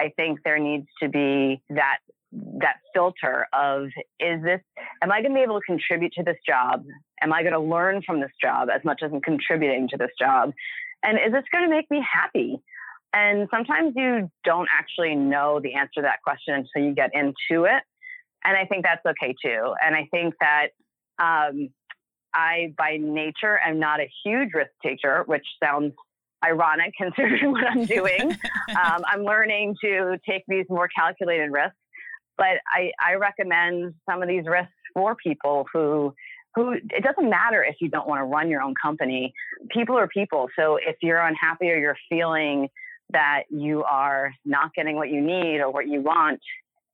I 0.00 0.12
think 0.16 0.40
there 0.44 0.58
needs 0.58 0.86
to 1.02 1.08
be 1.08 1.60
that 1.70 1.98
that 2.32 2.76
filter 2.94 3.46
of 3.52 3.86
is 4.20 4.42
this 4.42 4.60
am 5.02 5.10
i 5.10 5.20
going 5.20 5.32
to 5.32 5.34
be 5.34 5.42
able 5.42 5.58
to 5.58 5.66
contribute 5.66 6.12
to 6.12 6.22
this 6.22 6.36
job? 6.46 6.84
Am 7.22 7.32
i 7.32 7.42
going 7.42 7.54
to 7.54 7.60
learn 7.60 8.02
from 8.04 8.20
this 8.20 8.32
job 8.40 8.68
as 8.74 8.84
much 8.84 9.00
as 9.02 9.10
i'm 9.12 9.20
contributing 9.20 9.88
to 9.90 9.96
this 9.96 10.10
job? 10.20 10.52
And 11.02 11.18
is 11.18 11.32
this 11.32 11.44
going 11.52 11.64
to 11.64 11.70
make 11.70 11.90
me 11.90 12.04
happy? 12.04 12.60
And 13.14 13.48
sometimes 13.50 13.94
you 13.96 14.30
don't 14.44 14.68
actually 14.76 15.14
know 15.14 15.60
the 15.62 15.74
answer 15.74 15.92
to 15.96 16.02
that 16.02 16.22
question 16.22 16.54
until 16.54 16.86
you 16.86 16.94
get 16.94 17.10
into 17.14 17.64
it. 17.64 17.82
And 18.44 18.56
i 18.56 18.66
think 18.66 18.84
that's 18.84 19.04
okay 19.06 19.34
too. 19.42 19.74
And 19.82 19.94
i 19.94 20.06
think 20.10 20.34
that 20.40 20.68
um, 21.18 21.70
i 22.34 22.74
by 22.76 22.98
nature 23.00 23.58
am 23.64 23.78
not 23.78 24.00
a 24.00 24.10
huge 24.24 24.50
risk 24.52 24.70
taker 24.82 25.22
which 25.26 25.46
sounds 25.62 25.94
ironic 26.44 26.92
considering 26.98 27.52
what 27.52 27.64
i'm 27.66 27.86
doing. 27.86 28.36
Um, 28.68 29.02
i'm 29.06 29.24
learning 29.24 29.76
to 29.82 30.18
take 30.28 30.42
these 30.46 30.66
more 30.68 30.88
calculated 30.88 31.50
risks 31.50 31.74
but 32.38 32.62
I, 32.66 32.92
I 33.04 33.14
recommend 33.14 33.94
some 34.08 34.22
of 34.22 34.28
these 34.28 34.44
risks 34.46 34.72
for 34.94 35.14
people 35.16 35.66
who 35.72 36.14
who 36.54 36.72
it 36.72 37.02
doesn't 37.02 37.28
matter 37.28 37.62
if 37.62 37.76
you 37.80 37.88
don't 37.88 38.08
want 38.08 38.20
to 38.20 38.24
run 38.24 38.48
your 38.48 38.62
own 38.62 38.74
company. 38.80 39.34
People 39.70 39.98
are 39.98 40.08
people. 40.08 40.48
So 40.56 40.76
if 40.76 40.96
you're 41.02 41.20
unhappy 41.20 41.70
or 41.70 41.76
you're 41.76 41.98
feeling 42.08 42.68
that 43.10 43.44
you 43.50 43.84
are 43.84 44.32
not 44.44 44.74
getting 44.74 44.96
what 44.96 45.10
you 45.10 45.20
need 45.20 45.60
or 45.60 45.70
what 45.70 45.86
you 45.86 46.00
want, 46.00 46.40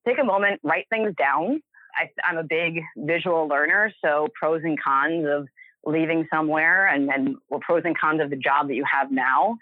take 0.07 0.19
a 0.19 0.25
moment, 0.25 0.61
write 0.65 0.87
things 0.91 1.15
down. 1.17 1.63
I, 1.97 2.11
am 2.29 2.39
a 2.39 2.43
big 2.43 2.83
visual 2.97 3.47
learner, 3.47 3.93
so 4.05 4.29
pros 4.35 4.63
and 4.65 4.81
cons 4.83 5.25
of 5.31 5.47
leaving 5.87 6.27
somewhere 6.33 6.89
and 6.89 7.09
then 7.09 7.37
well, 7.49 7.61
pros 7.61 7.83
and 7.85 7.97
cons 7.97 8.21
of 8.21 8.31
the 8.31 8.37
job 8.37 8.69
that 8.69 8.75
you 8.75 8.85
have 8.91 9.13
now. 9.13 9.57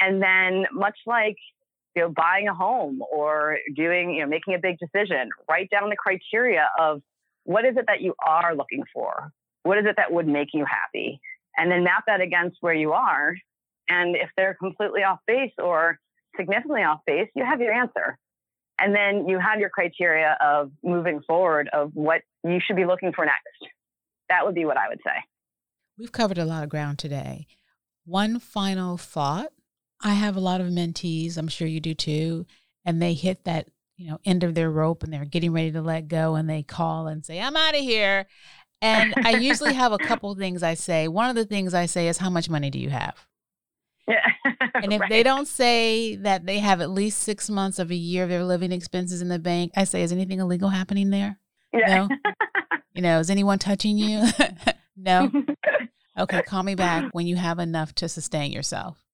And 0.00 0.20
then 0.22 0.66
much 0.72 0.98
like 1.06 1.36
you 1.98 2.04
know, 2.04 2.10
buying 2.10 2.46
a 2.46 2.54
home 2.54 3.02
or 3.10 3.58
doing, 3.74 4.14
you 4.14 4.22
know, 4.22 4.28
making 4.28 4.54
a 4.54 4.58
big 4.58 4.78
decision, 4.78 5.30
write 5.50 5.68
down 5.68 5.90
the 5.90 5.96
criteria 5.96 6.70
of 6.78 7.02
what 7.42 7.64
is 7.64 7.76
it 7.76 7.86
that 7.88 8.00
you 8.00 8.14
are 8.24 8.54
looking 8.54 8.84
for? 8.94 9.32
What 9.64 9.78
is 9.78 9.84
it 9.84 9.96
that 9.96 10.12
would 10.12 10.28
make 10.28 10.50
you 10.54 10.64
happy? 10.64 11.20
And 11.56 11.72
then 11.72 11.82
map 11.82 12.04
that 12.06 12.20
against 12.20 12.58
where 12.60 12.74
you 12.74 12.92
are. 12.92 13.34
And 13.88 14.14
if 14.14 14.30
they're 14.36 14.54
completely 14.54 15.02
off 15.02 15.18
base 15.26 15.50
or 15.58 15.98
significantly 16.36 16.82
off 16.82 17.00
base, 17.04 17.28
you 17.34 17.44
have 17.44 17.60
your 17.60 17.72
answer. 17.72 18.16
And 18.78 18.94
then 18.94 19.26
you 19.26 19.40
have 19.40 19.58
your 19.58 19.70
criteria 19.70 20.36
of 20.40 20.70
moving 20.84 21.20
forward 21.26 21.68
of 21.72 21.90
what 21.94 22.22
you 22.44 22.60
should 22.64 22.76
be 22.76 22.84
looking 22.86 23.12
for 23.12 23.24
next. 23.24 23.72
That 24.28 24.46
would 24.46 24.54
be 24.54 24.66
what 24.66 24.76
I 24.76 24.88
would 24.88 25.00
say. 25.04 25.24
We've 25.98 26.12
covered 26.12 26.38
a 26.38 26.44
lot 26.44 26.62
of 26.62 26.68
ground 26.68 27.00
today. 27.00 27.48
One 28.04 28.38
final 28.38 28.96
thought 28.98 29.48
I 30.00 30.14
have 30.14 30.36
a 30.36 30.40
lot 30.40 30.60
of 30.60 30.68
mentees, 30.68 31.36
I'm 31.36 31.48
sure 31.48 31.66
you 31.68 31.80
do 31.80 31.94
too, 31.94 32.46
and 32.84 33.02
they 33.02 33.14
hit 33.14 33.44
that, 33.44 33.68
you 33.96 34.08
know, 34.08 34.18
end 34.24 34.44
of 34.44 34.54
their 34.54 34.70
rope 34.70 35.02
and 35.02 35.12
they're 35.12 35.24
getting 35.24 35.52
ready 35.52 35.72
to 35.72 35.82
let 35.82 36.08
go 36.08 36.34
and 36.36 36.48
they 36.48 36.62
call 36.62 37.08
and 37.08 37.24
say, 37.24 37.40
"I'm 37.40 37.56
out 37.56 37.74
of 37.74 37.80
here." 37.80 38.26
And 38.80 39.12
I 39.24 39.32
usually 39.32 39.72
have 39.72 39.90
a 39.92 39.98
couple 39.98 40.32
things 40.36 40.62
I 40.62 40.74
say. 40.74 41.08
One 41.08 41.28
of 41.28 41.34
the 41.36 41.44
things 41.44 41.74
I 41.74 41.86
say 41.86 42.06
is, 42.08 42.18
"How 42.18 42.30
much 42.30 42.48
money 42.48 42.70
do 42.70 42.78
you 42.78 42.90
have?" 42.90 43.26
Yeah. 44.06 44.24
And 44.80 44.92
if 44.92 45.00
Right. 45.00 45.08
they 45.10 45.22
don't 45.24 45.48
say 45.48 46.14
that 46.16 46.46
they 46.46 46.60
have 46.60 46.80
at 46.80 46.90
least 46.90 47.18
six 47.20 47.50
months 47.50 47.80
of 47.80 47.90
a 47.90 47.96
year 47.96 48.22
of 48.22 48.28
their 48.28 48.44
living 48.44 48.70
expenses 48.70 49.20
in 49.20 49.28
the 49.28 49.40
bank, 49.40 49.72
I 49.76 49.82
say, 49.82 50.02
is 50.04 50.12
anything 50.12 50.38
illegal 50.38 50.68
happening 50.68 51.10
there? 51.10 51.40
yeah. 51.72 52.06
You 52.94 53.02
know, 53.02 53.18
is 53.20 53.30
anyone 53.30 53.58
touching 53.58 53.96
you? 53.98 54.24
no. 54.96 55.30
Okay, 56.18 56.42
call 56.42 56.62
me 56.64 56.74
back 56.74 57.06
when 57.12 57.26
you 57.26 57.36
have 57.36 57.58
enough 57.60 57.94
to 57.96 58.08
sustain 58.08 58.50
yourself. 58.50 59.04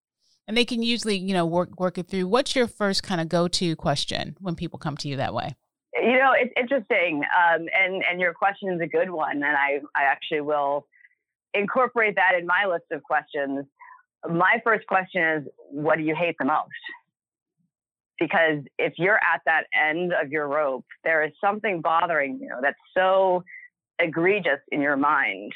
And 0.47 0.57
they 0.57 0.65
can 0.65 0.83
usually, 0.83 1.17
you 1.17 1.33
know, 1.33 1.47
work 1.47 1.79
work 1.81 1.97
it 1.99 2.09
through. 2.09 2.27
What's 2.29 2.55
your 2.55 2.67
first 2.67 3.03
kind 3.03 3.21
of 3.21 3.29
go 3.29 3.49
to 3.49 3.77
question 3.77 4.37
when 4.41 4.55
people 4.55 4.79
come 4.79 4.97
to 4.99 5.09
you 5.09 5.17
that 5.17 5.33
way? 5.35 5.57
you 5.95 6.19
know, 6.19 6.33
it's 6.37 6.53
interesting, 6.57 7.23
um, 7.25 7.67
and 7.73 8.03
and 8.11 8.21
your 8.21 8.35
question 8.35 8.73
is 8.73 8.81
a 8.81 8.87
good 8.87 9.11
one, 9.11 9.37
and 9.37 9.57
I 9.57 9.81
I 9.95 10.05
actually 10.05 10.41
will 10.41 10.87
incorporate 11.53 12.17
that 12.17 12.33
in 12.39 12.47
my 12.47 12.67
list 12.69 12.87
of 12.91 13.03
questions. 13.03 13.67
My 14.29 14.61
first 14.65 14.87
question 14.87 15.23
is, 15.23 15.45
what 15.71 15.97
do 15.97 16.03
you 16.03 16.15
hate 16.17 16.37
the 16.39 16.47
most? 16.47 16.71
Because 18.19 18.65
if 18.79 18.95
you're 18.97 19.17
at 19.17 19.43
that 19.47 19.65
end 19.75 20.13
of 20.13 20.31
your 20.31 20.49
rope, 20.49 20.87
there 21.05 21.25
is 21.25 21.33
something 21.41 21.81
bothering 21.81 22.39
you 22.41 22.51
that's 22.61 22.77
so 22.97 23.45
egregious 23.99 24.61
in 24.73 24.81
your 24.81 24.97
mind 24.97 25.53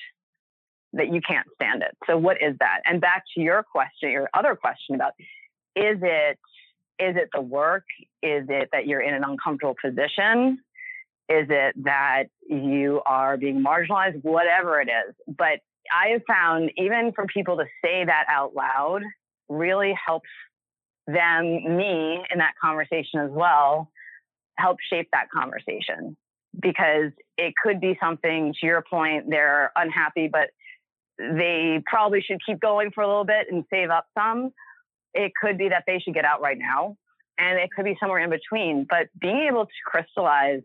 that 0.93 1.13
you 1.13 1.21
can't 1.21 1.47
stand 1.55 1.83
it. 1.83 1.97
So 2.07 2.17
what 2.17 2.39
is 2.41 2.57
that? 2.61 2.81
And 2.85 3.01
back 3.01 3.25
to 3.35 3.41
your 3.41 3.63
question, 3.63 4.11
your 4.11 4.29
other 4.35 4.57
question 4.57 4.95
about 4.95 5.13
is 5.77 5.99
it 6.03 6.39
is 6.99 7.15
it 7.17 7.29
the 7.33 7.41
work? 7.41 7.85
Is 8.23 8.47
it 8.49 8.71
that 8.73 8.87
you're 8.87 9.01
in 9.01 9.15
an 9.15 9.23
uncomfortable 9.23 9.77
position? 9.81 10.59
Is 11.29 11.47
it 11.49 11.85
that 11.85 12.25
you 12.49 13.01
are 13.07 13.37
being 13.37 13.63
marginalized? 13.63 14.23
Whatever 14.23 14.81
it 14.81 14.89
is. 14.89 15.15
But 15.29 15.61
I 15.93 16.09
have 16.09 16.23
found 16.27 16.73
even 16.77 17.13
for 17.15 17.27
people 17.27 17.59
to 17.59 17.65
say 17.85 18.05
that 18.05 18.25
out 18.29 18.55
loud 18.55 19.03
really 19.49 19.95
helps 20.07 20.29
them, 21.07 21.77
me 21.77 22.21
in 22.31 22.39
that 22.39 22.53
conversation 22.63 23.21
as 23.21 23.31
well, 23.31 23.91
help 24.57 24.79
shape 24.91 25.09
that 25.13 25.31
conversation 25.31 26.17
because 26.61 27.13
it 27.37 27.55
could 27.63 27.81
be 27.81 27.97
something 28.01 28.55
to 28.61 28.67
your 28.67 28.83
point, 28.83 29.31
they're 29.31 29.73
unhappy, 29.77 30.29
but 30.29 30.51
they 31.19 31.83
probably 31.87 32.21
should 32.21 32.39
keep 32.45 32.61
going 32.61 32.91
for 32.91 33.03
a 33.03 33.07
little 33.07 33.25
bit 33.25 33.47
and 33.51 33.65
save 33.71 33.91
up 33.91 34.07
some. 34.17 34.53
It 35.15 35.33
could 35.41 35.59
be 35.59 35.69
that 35.71 35.85
they 35.87 35.99
should 35.99 36.15
get 36.15 36.25
out 36.25 36.41
right 36.41 36.59
now, 36.59 36.97
and 37.39 37.59
it 37.59 37.71
could 37.75 37.85
be 37.85 37.97
somewhere 38.01 38.21
in 38.21 38.31
between. 38.31 38.87
But 38.89 39.09
being 39.21 39.49
able 39.49 39.67
to 39.67 39.73
crystallize 39.85 40.63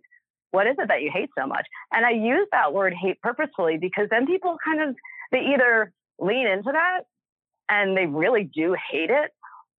what 0.54 0.68
is 0.68 0.76
it 0.78 0.88
that 0.88 1.02
you 1.02 1.10
hate 1.12 1.32
so 1.38 1.48
much? 1.48 1.66
And 1.92 2.06
I 2.06 2.12
use 2.12 2.48
that 2.52 2.74
word 2.74 2.94
hate 2.94 3.20
purposefully 3.22 3.80
because 3.82 4.08
then 4.12 4.28
people 4.28 4.56
kind 4.64 4.82
of 4.88 4.96
they 5.32 5.40
either 5.54 5.92
lean 6.20 6.46
into 6.46 6.72
that 6.72 7.02
and 7.70 7.98
they 7.98 8.06
really 8.06 8.44
do 8.44 8.76
hate 8.92 9.10
it, 9.10 9.32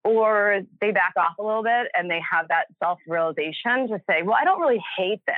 or 0.02 0.62
they 0.80 0.90
back 0.90 1.12
off 1.16 1.38
a 1.38 1.42
little 1.42 1.62
bit 1.62 1.86
and 1.94 2.10
they 2.10 2.20
have 2.28 2.48
that 2.48 2.66
self 2.82 2.98
realization 3.06 3.88
to 3.88 4.00
say, 4.10 4.22
well, 4.22 4.36
I 4.40 4.44
don't 4.44 4.60
really 4.60 4.82
hate 4.98 5.20
this. 5.26 5.36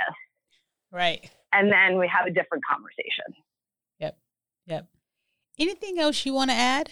Right. 0.90 1.30
And 1.52 1.70
then 1.70 1.98
we 1.98 2.08
have 2.08 2.26
a 2.26 2.30
different 2.30 2.64
conversation. 2.64 3.34
Yep. 3.98 4.18
Yep. 4.66 4.86
Anything 5.58 5.98
else 5.98 6.24
you 6.26 6.34
want 6.34 6.50
to 6.50 6.56
add? 6.56 6.90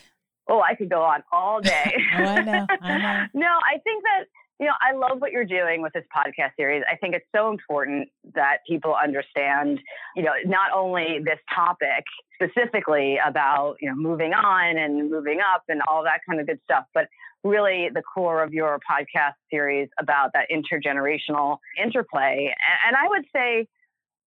Oh, 0.49 0.61
I 0.61 0.75
could 0.75 0.91
go 0.91 1.03
on 1.03 1.23
all 1.33 1.61
day. 1.63 1.95
Oh, 2.17 2.23
I 2.23 2.43
know. 2.43 2.67
I 2.81 2.99
know. 2.99 3.27
no, 3.35 3.47
I 3.47 3.79
think 3.83 4.03
that, 4.05 4.25
you 4.61 4.67
know, 4.67 4.73
I 4.81 4.95
love 4.95 5.21
what 5.21 5.33
you're 5.33 5.45
doing 5.45 5.83
with 5.83 5.93
this 5.93 6.05
podcast 6.17 6.51
series. 6.57 6.83
I 6.91 6.97
think 6.97 7.15
it's 7.15 7.27
so 7.35 7.51
important 7.51 8.09
that 8.35 8.59
people 8.69 8.95
understand, 8.95 9.81
you 10.17 10.23
know, 10.23 10.33
not 10.47 10.71
only 10.75 11.19
this 11.25 11.39
topic 11.55 12.05
specifically 12.35 13.19
about, 13.25 13.77
you 13.81 13.89
know, 13.89 13.97
moving 13.97 14.33
on 14.33 14.79
and 14.79 15.11
moving 15.11 15.41
up 15.41 15.65
and 15.69 15.81
all 15.89 16.05
that 16.05 16.21
kind 16.29 16.41
of 16.41 16.47
good 16.47 16.61
stuff, 16.65 16.85
but 16.95 17.09
really 17.43 17.91
the 17.93 18.03
core 18.03 18.43
of 18.43 18.55
your 18.55 18.81
podcast 18.91 19.35
series 19.51 19.89
about 20.01 20.33
that 20.33 20.49
intergenerational 20.51 21.59
interplay. 21.83 22.55
And, 22.57 22.79
and 22.89 22.97
I 22.97 23.09
would 23.09 23.25
say, 23.35 23.69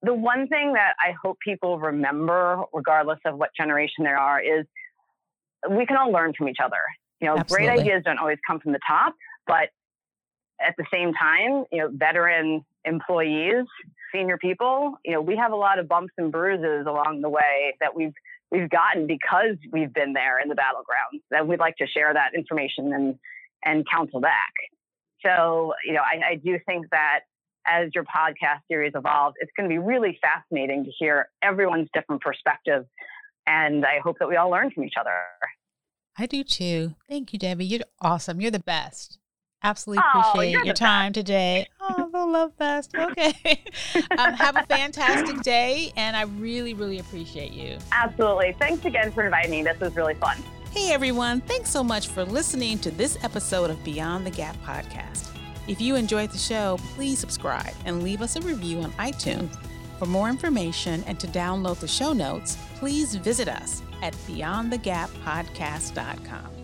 the 0.03 0.15
one 0.15 0.49
thing 0.49 0.75
that 0.75 0.95
I 1.01 1.13
hope 1.23 1.39
people 1.45 1.79
remember, 1.79 2.63
regardless 2.73 3.19
of 3.25 3.37
what 3.37 3.51
generation 3.57 4.05
they 4.05 4.11
are, 4.11 4.41
is 4.41 4.67
we 5.71 5.87
can 5.87 5.97
all 5.97 6.13
learn 6.13 6.33
from 6.37 6.49
each 6.49 6.59
other. 6.63 6.81
You 7.21 7.29
know, 7.29 7.37
Absolutely. 7.39 7.67
great 7.67 7.81
ideas 7.81 8.03
don't 8.05 8.19
always 8.19 8.39
come 8.47 8.61
from 8.61 8.73
the 8.73 8.81
top, 8.87 9.15
but 9.47 9.71
at 10.61 10.75
the 10.77 10.85
same 10.93 11.13
time, 11.13 11.65
you 11.73 11.79
know, 11.79 11.91
veteran 11.93 12.65
employees, 12.85 13.65
senior 14.13 14.39
people, 14.39 14.95
you 15.05 15.13
know, 15.13 15.21
we 15.21 15.37
have 15.37 15.53
a 15.53 15.57
lot 15.57 15.79
of 15.79 15.89
bumps 15.89 16.13
and 16.19 16.31
bruises 16.31 16.87
along 16.87 17.21
the 17.23 17.29
way 17.29 17.75
that 17.81 17.95
we've 17.95 18.15
we've 18.51 18.71
gotten 18.71 19.07
because 19.07 19.57
we've 19.73 19.93
been 19.93 20.13
there 20.13 20.41
in 20.41 20.49
the 20.49 20.55
battlegrounds. 20.55 21.21
And 21.33 21.49
we'd 21.49 21.59
like 21.59 21.77
to 21.77 21.87
share 21.87 22.13
that 22.13 22.31
information 22.35 22.93
and 22.93 23.19
and 23.65 23.85
counsel 23.91 24.21
back. 24.21 24.53
So, 25.25 25.75
you 25.85 25.95
know, 25.95 26.03
I, 26.03 26.33
I 26.33 26.35
do 26.37 26.59
think 26.67 26.87
that 26.91 27.21
as 27.66 27.90
your 27.94 28.05
podcast 28.05 28.61
series 28.68 28.92
evolves, 28.94 29.37
it's 29.40 29.50
going 29.57 29.68
to 29.68 29.72
be 29.72 29.79
really 29.79 30.18
fascinating 30.22 30.85
to 30.85 30.90
hear 30.98 31.29
everyone's 31.42 31.88
different 31.92 32.22
perspective. 32.22 32.87
And 33.46 33.85
I 33.85 34.00
hope 34.02 34.18
that 34.18 34.29
we 34.29 34.37
all 34.37 34.50
learn 34.50 34.70
from 34.70 34.85
each 34.85 34.94
other. 34.98 35.11
I 36.18 36.26
do 36.26 36.42
too. 36.42 36.94
Thank 37.09 37.33
you, 37.33 37.38
Debbie. 37.38 37.66
You're 37.66 37.81
awesome. 38.00 38.40
You're 38.40 38.50
the 38.50 38.59
best. 38.59 39.18
Absolutely 39.62 40.05
Oh, 40.14 40.20
appreciate 40.20 40.52
you're 40.52 40.64
your 40.66 40.74
time 40.74 41.12
today. 41.12 41.66
Oh, 41.88 42.11
the 42.11 42.26
love 42.26 42.52
fest. 42.59 42.96
Okay. 42.98 43.62
um, 44.18 44.35
have 44.35 44.57
a 44.57 44.64
fantastic 44.64 45.40
day, 45.42 45.92
and 45.96 46.16
I 46.16 46.22
really, 46.22 46.74
really 46.74 46.98
appreciate 46.98 47.52
you. 47.52 47.79
Absolutely. 47.92 48.57
Thanks 48.59 48.85
again 48.85 49.12
for 49.12 49.24
inviting 49.24 49.52
me. 49.52 49.62
This 49.62 49.79
was 49.79 49.94
really 49.94 50.14
fun. 50.14 50.37
Hey, 50.72 50.92
everyone. 50.92 51.42
Thanks 51.42 51.70
so 51.70 51.85
much 51.85 52.09
for 52.09 52.24
listening 52.24 52.81
to 52.81 52.90
this 52.90 53.22
episode 53.22 53.70
of 53.70 53.83
Beyond 53.85 54.26
the 54.26 54.33
Gap 54.33 54.57
podcast. 54.64 55.36
If 55.68 55.81
you 55.81 55.96
enjoyed 55.96 56.31
the 56.31 56.38
show, 56.38 56.79
please 56.94 57.18
subscribe 57.18 57.74
and 57.85 58.00
leave 58.02 58.22
us 58.22 58.37
a 58.37 58.40
review 58.40 58.81
on 58.81 58.92
iTunes. 58.92 59.55
For 59.98 60.07
more 60.07 60.29
information 60.29 61.02
and 61.07 61.18
to 61.18 61.26
download 61.26 61.81
the 61.81 61.88
show 61.88 62.12
notes, 62.12 62.57
please 62.76 63.16
visit 63.16 63.48
us 63.48 63.83
at 64.02 64.14
beyondthegappodcast.com. 64.29 66.56